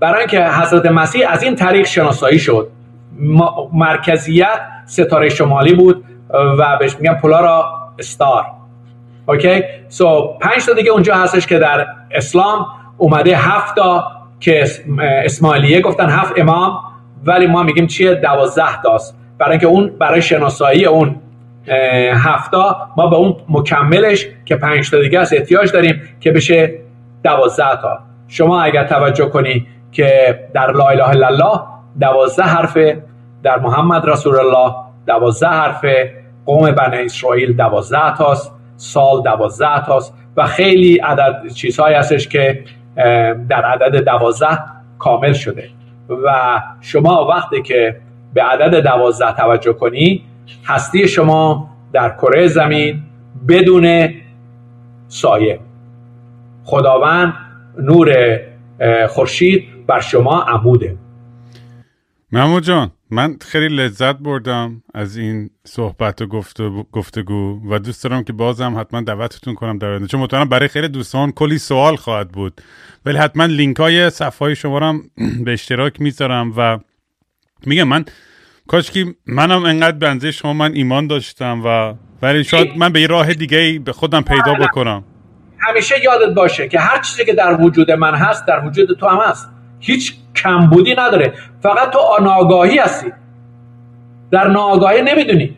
[0.00, 2.68] برای اینکه حضرت مسیح از این طریق شناسایی شد.
[3.72, 6.04] مرکزیت ستاره شمالی بود
[6.58, 7.64] و بهش میگن پولارا
[7.98, 8.44] استار.
[9.26, 12.66] اوکی؟ سو پنج تا دیگه اونجا هستش که در اسلام
[12.96, 14.04] اومده هفت تا
[14.40, 14.64] که
[15.00, 16.78] اسماعیلیه گفتن هفت امام.
[17.24, 21.16] ولی ما میگیم چیه؟ دوازده تاست برای اینکه اون برای شناسایی اون
[22.14, 26.78] هفتا ما به اون مکملش که پنج تا دیگه است احتیاج داریم که بشه
[27.24, 27.98] دوازده تا.
[28.28, 31.60] شما اگر توجه کنی که در لا اله الا الله
[32.00, 33.02] دوازده حرفه
[33.42, 34.74] در محمد رسول الله
[35.06, 36.14] دوازده حرفه
[36.46, 42.64] قوم بنی اسرائیل دوازده تاست سال دوازده تاست و خیلی عدد چیزهایی هستش که
[43.48, 44.58] در عدد دوازده
[44.98, 45.68] کامل شده.
[46.08, 48.00] و شما وقتی که
[48.34, 50.24] به عدد دوازده توجه کنی
[50.64, 53.02] هستی شما در کره زمین
[53.48, 54.08] بدون
[55.08, 55.60] سایه.
[56.64, 57.34] خداوند
[57.78, 58.38] نور
[59.08, 60.96] خورشید بر شما عموده.
[62.32, 62.90] محمود جان.
[63.10, 66.26] من خیلی لذت بردم از این صحبت و
[66.92, 71.32] گفتگو و دوست دارم که بازم حتما دعوتتون کنم در چون مطمئنم برای خیلی دوستان
[71.32, 72.60] کلی سوال خواهد بود.
[73.06, 74.94] ولی حتما لینک های صفحه های شما رو
[75.44, 76.78] به اشتراک می‌ذارم و
[77.66, 78.04] میگم من
[78.68, 83.06] کاش که منم انقدر بنزه شما من ایمان داشتم و ولی شاید من به یه
[83.06, 85.04] راه دیگه به خودم پیدا بکنم.
[85.58, 89.18] همیشه یادت باشه که هر چیزی که در وجود من هست در وجود تو هم
[89.30, 89.57] هست.
[89.80, 91.32] هیچ کمبودی نداره.
[91.62, 93.12] فقط تو آناگاهی هستی.
[94.30, 95.56] در ناآگاهی نمی‌دونی.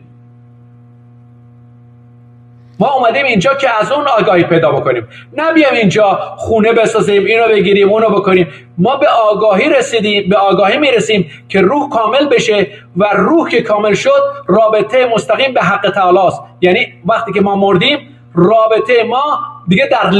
[2.79, 5.07] ما اومدیم اینجا که از اون آگاهی پیدا بکنیم.
[5.37, 8.47] نه بیام اینجا خونه بسازیم اینو بگیریم اونو بکنیم.
[8.77, 12.67] ما به آگاهی رسیدیم به آگاهی می‌رسیم که روح کامل بشه
[12.97, 16.41] و روح که کامل شد رابطه مستقیم به حق تعالی است.
[16.61, 17.99] یعنی وقتی که ما مردیم
[18.35, 20.11] رابطه ما دیگه در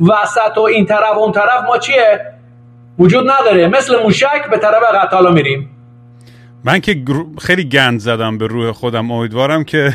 [0.00, 2.37] وسط و این طرف و اون طرف ما چیه؟
[2.98, 3.68] وجود نداره.
[3.68, 5.70] مثل موشک به طرف قتالا میریم.
[6.64, 7.04] من که
[7.40, 9.10] خیلی گند زدم به روح خودم.
[9.10, 9.94] امیدوارم که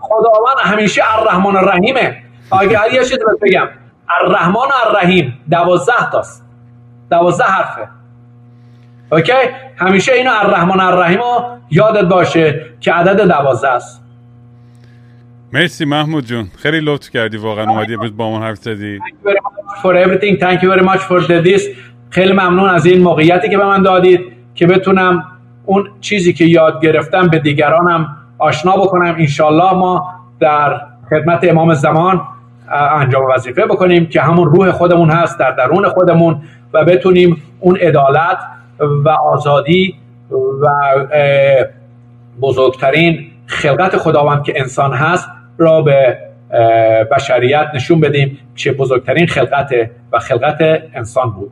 [0.00, 2.22] خداوند همیشه الرحمن الرحیمه.
[2.52, 3.68] اگه یه چیزی بگم.
[4.24, 5.38] الرحمن الرحیم.
[5.50, 6.44] دوازده تاست.
[7.10, 7.88] دوازده حرفه.
[9.12, 9.32] اوکی؟
[9.76, 11.20] همیشه اینو الرحمن الرحیم
[11.70, 14.03] یادت باشه که عدد دوازده است.
[15.54, 16.46] مرسی محمود جون.
[16.58, 18.98] خیلی لطف کردی واقعا اومدی با ما حرف زدی.
[19.82, 20.36] For everything.
[20.40, 21.62] Thank you very much for this.
[22.10, 24.20] خیلی ممنون از این موقعیتی که به من دادید
[24.54, 25.24] که بتونم
[25.64, 29.14] اون چیزی که یاد گرفتم به دیگرانم آشنا بکنم.
[29.18, 32.22] انشالله ما در خدمت امام زمان
[33.00, 38.38] انجام وظیفه بکنیم که همون روح خودمون هست در درون خودمون و بتونیم اون عدالت
[39.04, 39.94] و آزادی
[40.30, 40.68] و
[42.40, 45.28] بزرگترین خلقت خداوند که انسان هست
[45.58, 46.18] را به
[47.10, 49.70] بشریت نشون بدیم که بزرگترین خلقت
[50.12, 50.58] و خلقت
[50.94, 51.50] انسان بود.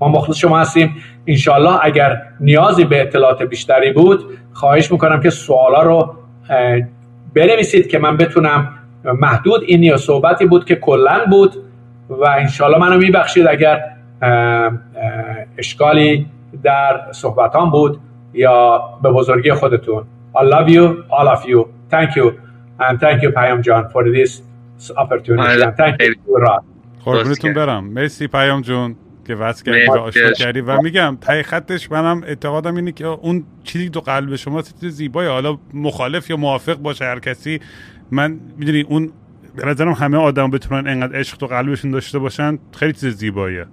[0.00, 0.96] ما مخلص شما هستیم.
[1.26, 6.14] انشالله اگر نیازی به اطلاعات بیشتری بود خواهش می‌کنم که سوالا رو
[7.34, 8.68] بنویسید که من بتونم
[9.04, 11.52] محدود این یا صحبتی بود که کلا بود
[12.08, 13.82] و انشالله منو میبخشید اگر
[15.58, 16.26] اشکالی
[16.62, 18.00] در صحبتان بود
[18.34, 20.04] یا به بزرگی خودتون.
[20.34, 20.86] I love you.
[21.10, 21.66] All of you.
[21.90, 22.49] Thank you.
[22.80, 24.42] And thank you پیام جان for this
[24.96, 25.62] opportunity.
[25.62, 26.60] And thank you
[27.04, 27.84] قربونتون برم.
[27.84, 28.96] مرسی پیام جون
[29.26, 30.60] که وصل کردی و آشنا کردی.
[30.60, 35.28] و میگم تای خطش منم اعتقادم اینه که اون چیزی تو قلب شما چیز زیبایی.
[35.28, 37.60] حالا مخالف یا موافق باشه هر کسی.
[38.10, 39.10] من می‌دونی اون
[39.56, 42.58] به نظرم همه آدم بتونن انقدر عشق تو قلبشون داشته باشن.
[42.72, 43.66] خیلی چیز زیباییه.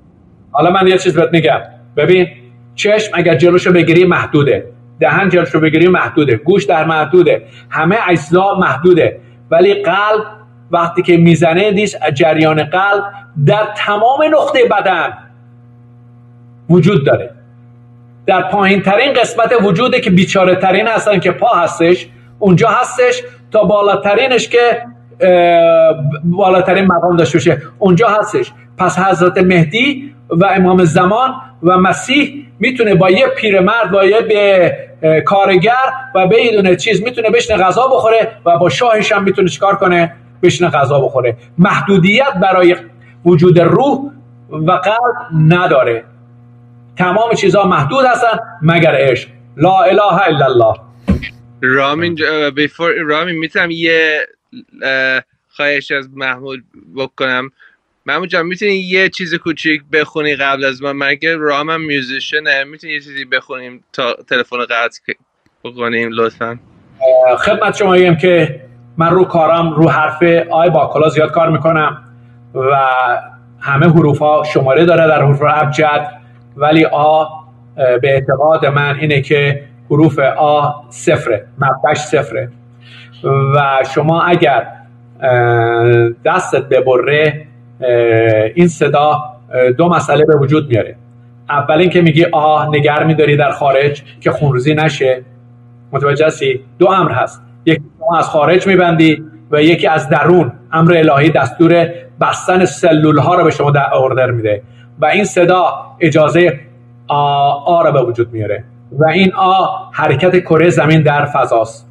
[0.51, 1.59] حالا من یه چیز بهت میگم.
[1.97, 2.27] ببین
[2.75, 4.71] چشم اگر جلوشو بگیری محدوده.
[4.99, 6.35] دهن جلوشو بگیری محدوده.
[6.35, 7.45] گوش در محدوده.
[7.69, 9.19] همه اجزا محدوده.
[9.51, 10.23] ولی قلب
[10.71, 13.03] وقتی که می‌زنه دیش جریان قلب
[13.45, 15.13] در تمام نقطه بدن
[16.69, 17.31] وجود داره.
[18.25, 22.07] در پایین ترین قسمت وجوده که بیچاره ترین هستن که پا هستش
[22.39, 23.23] اونجا هستش.
[23.51, 24.81] تا بالاترینش که
[26.23, 28.51] بالاترین مقام داشته باشه اونجا هستش.
[28.77, 31.33] پس حضرت مهدی و امام زمان
[31.63, 34.77] و مسیح می‌تونه با یه پیرمرد با یه به
[35.25, 35.73] کارگر
[36.15, 40.69] و یه چیز می‌تونه بشنه غذا بخوره و با شاهش هم می‌تونه چیکار کنه؟ بشنه
[40.69, 41.37] غذا بخوره.
[41.57, 42.75] محدودیت برای
[43.25, 44.11] وجود روح
[44.51, 46.03] و قلب نداره.
[46.97, 49.29] تمام چیزها محدود هستن مگر عشق.
[49.57, 50.75] لا اله الا الله.
[51.61, 52.17] رامین
[52.55, 54.27] بیفور رامین می‌تونم یه
[55.49, 56.63] خواهش از محمود
[56.95, 57.51] بکنم.
[58.07, 62.93] محمود جان می‌تونی یه چیز کوچیک بخونی قبل از من؟ من که رامم میوزیشنه می‌تونی
[62.93, 65.13] یه چیزی بخونیم تا تلفن قطع
[65.63, 66.59] بکنیم لطفا؟
[67.37, 68.61] خدمت شما ایم که
[68.97, 72.03] من رو کارم رو حرف آی با زیاد کار می‌کنم
[72.55, 72.77] و
[73.59, 76.11] همه حروف ها شماره داره در حروف ابجد
[76.57, 77.25] ولی آ
[77.75, 82.51] به اعتقاد من اینه که حروف آ صفره مبدش صفره.
[83.55, 84.67] و شما اگر
[86.25, 87.46] دستت ببره
[88.55, 89.19] این صدا
[89.77, 90.95] دو مسئله به وجود میاره.
[91.49, 95.23] اول اینکه میگی آه نگر میداری در خارج که خونروزی نشه.
[95.91, 97.41] متوجه هستی؟ دو امر هست.
[97.65, 100.51] یکی شما از خارج میبندی و یکی از درون.
[100.71, 101.87] امر الهی دستور
[102.21, 104.61] بستن سلول ها رو به شما در اوردر میده.
[104.99, 106.59] و این صدا اجازه
[107.07, 108.63] آ, آ را به وجود میاره.
[108.91, 111.86] و این آ حرکت کره زمین در فضاست.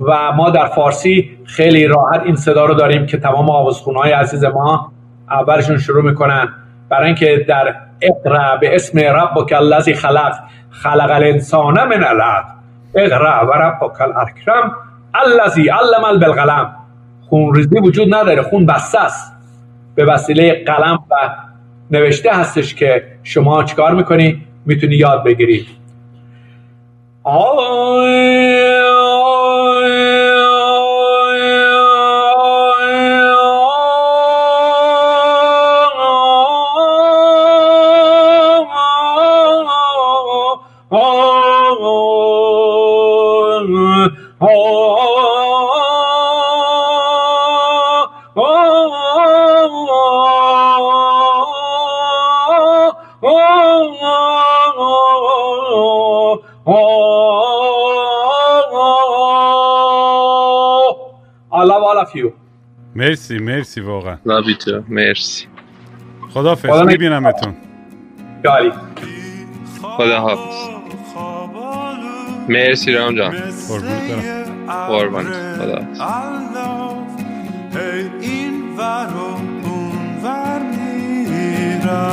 [0.00, 3.46] و ما در فارسی خیلی راحت این صدا رو داریم که تمام
[3.96, 4.92] های عزیز ما
[5.30, 6.48] اولشون شروع می‌کنن.
[6.88, 10.34] برای اینکه در اقرا به اسم ربک الذی خلق
[10.70, 12.44] خلق الانسان من علق
[12.94, 14.72] اقرا و ربک الاکرم
[15.14, 16.76] الذی علم
[17.28, 19.32] خون ریزی وجود نداره خون بسته است.
[19.94, 21.14] به وسیله قلم و
[21.90, 25.66] نوشته هستش که شما چیکار می‌کنی؟ می‌تونی یاد بگیری.
[62.96, 64.16] مرسی مرسی واقعا.
[64.26, 64.56] لابی
[64.88, 65.46] مرسی.
[66.30, 67.54] خدا فرست می‌بینم اتون
[69.82, 70.68] خدا حافظ.
[72.48, 73.30] مرسی رام جان.
[73.68, 74.86] قربونت برم.
[74.88, 75.56] قربانت.
[75.56, 75.82] خدا
[78.20, 79.18] این ور و
[79.68, 82.04] اون ور میرم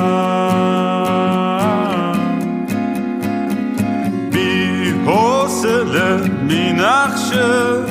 [4.31, 7.90] بی حوصله می نقشه.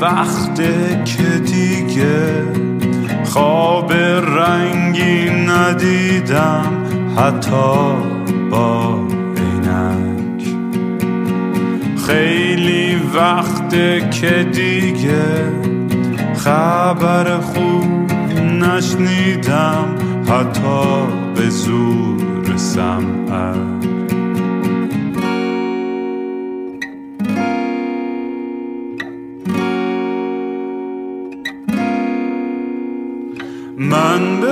[0.00, 2.44] وقته که دیگه
[3.24, 6.72] خواب رنگی ندیدم
[7.16, 7.94] حتی
[8.50, 8.98] با
[9.36, 10.54] عینک.
[12.06, 15.52] خیلی وقته که دیگه
[16.34, 18.12] خبر خوب
[18.42, 19.94] نشنیدم
[20.28, 23.97] حتی به زور سمعک.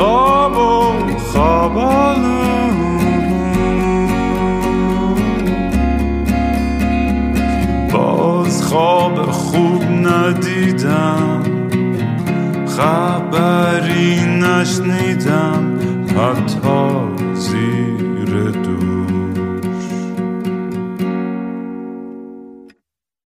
[0.00, 1.74] خواب و خواب
[7.92, 11.42] باز خواب خوب ندیدم
[12.66, 15.78] خبری نشنیدم
[16.08, 17.09] حتی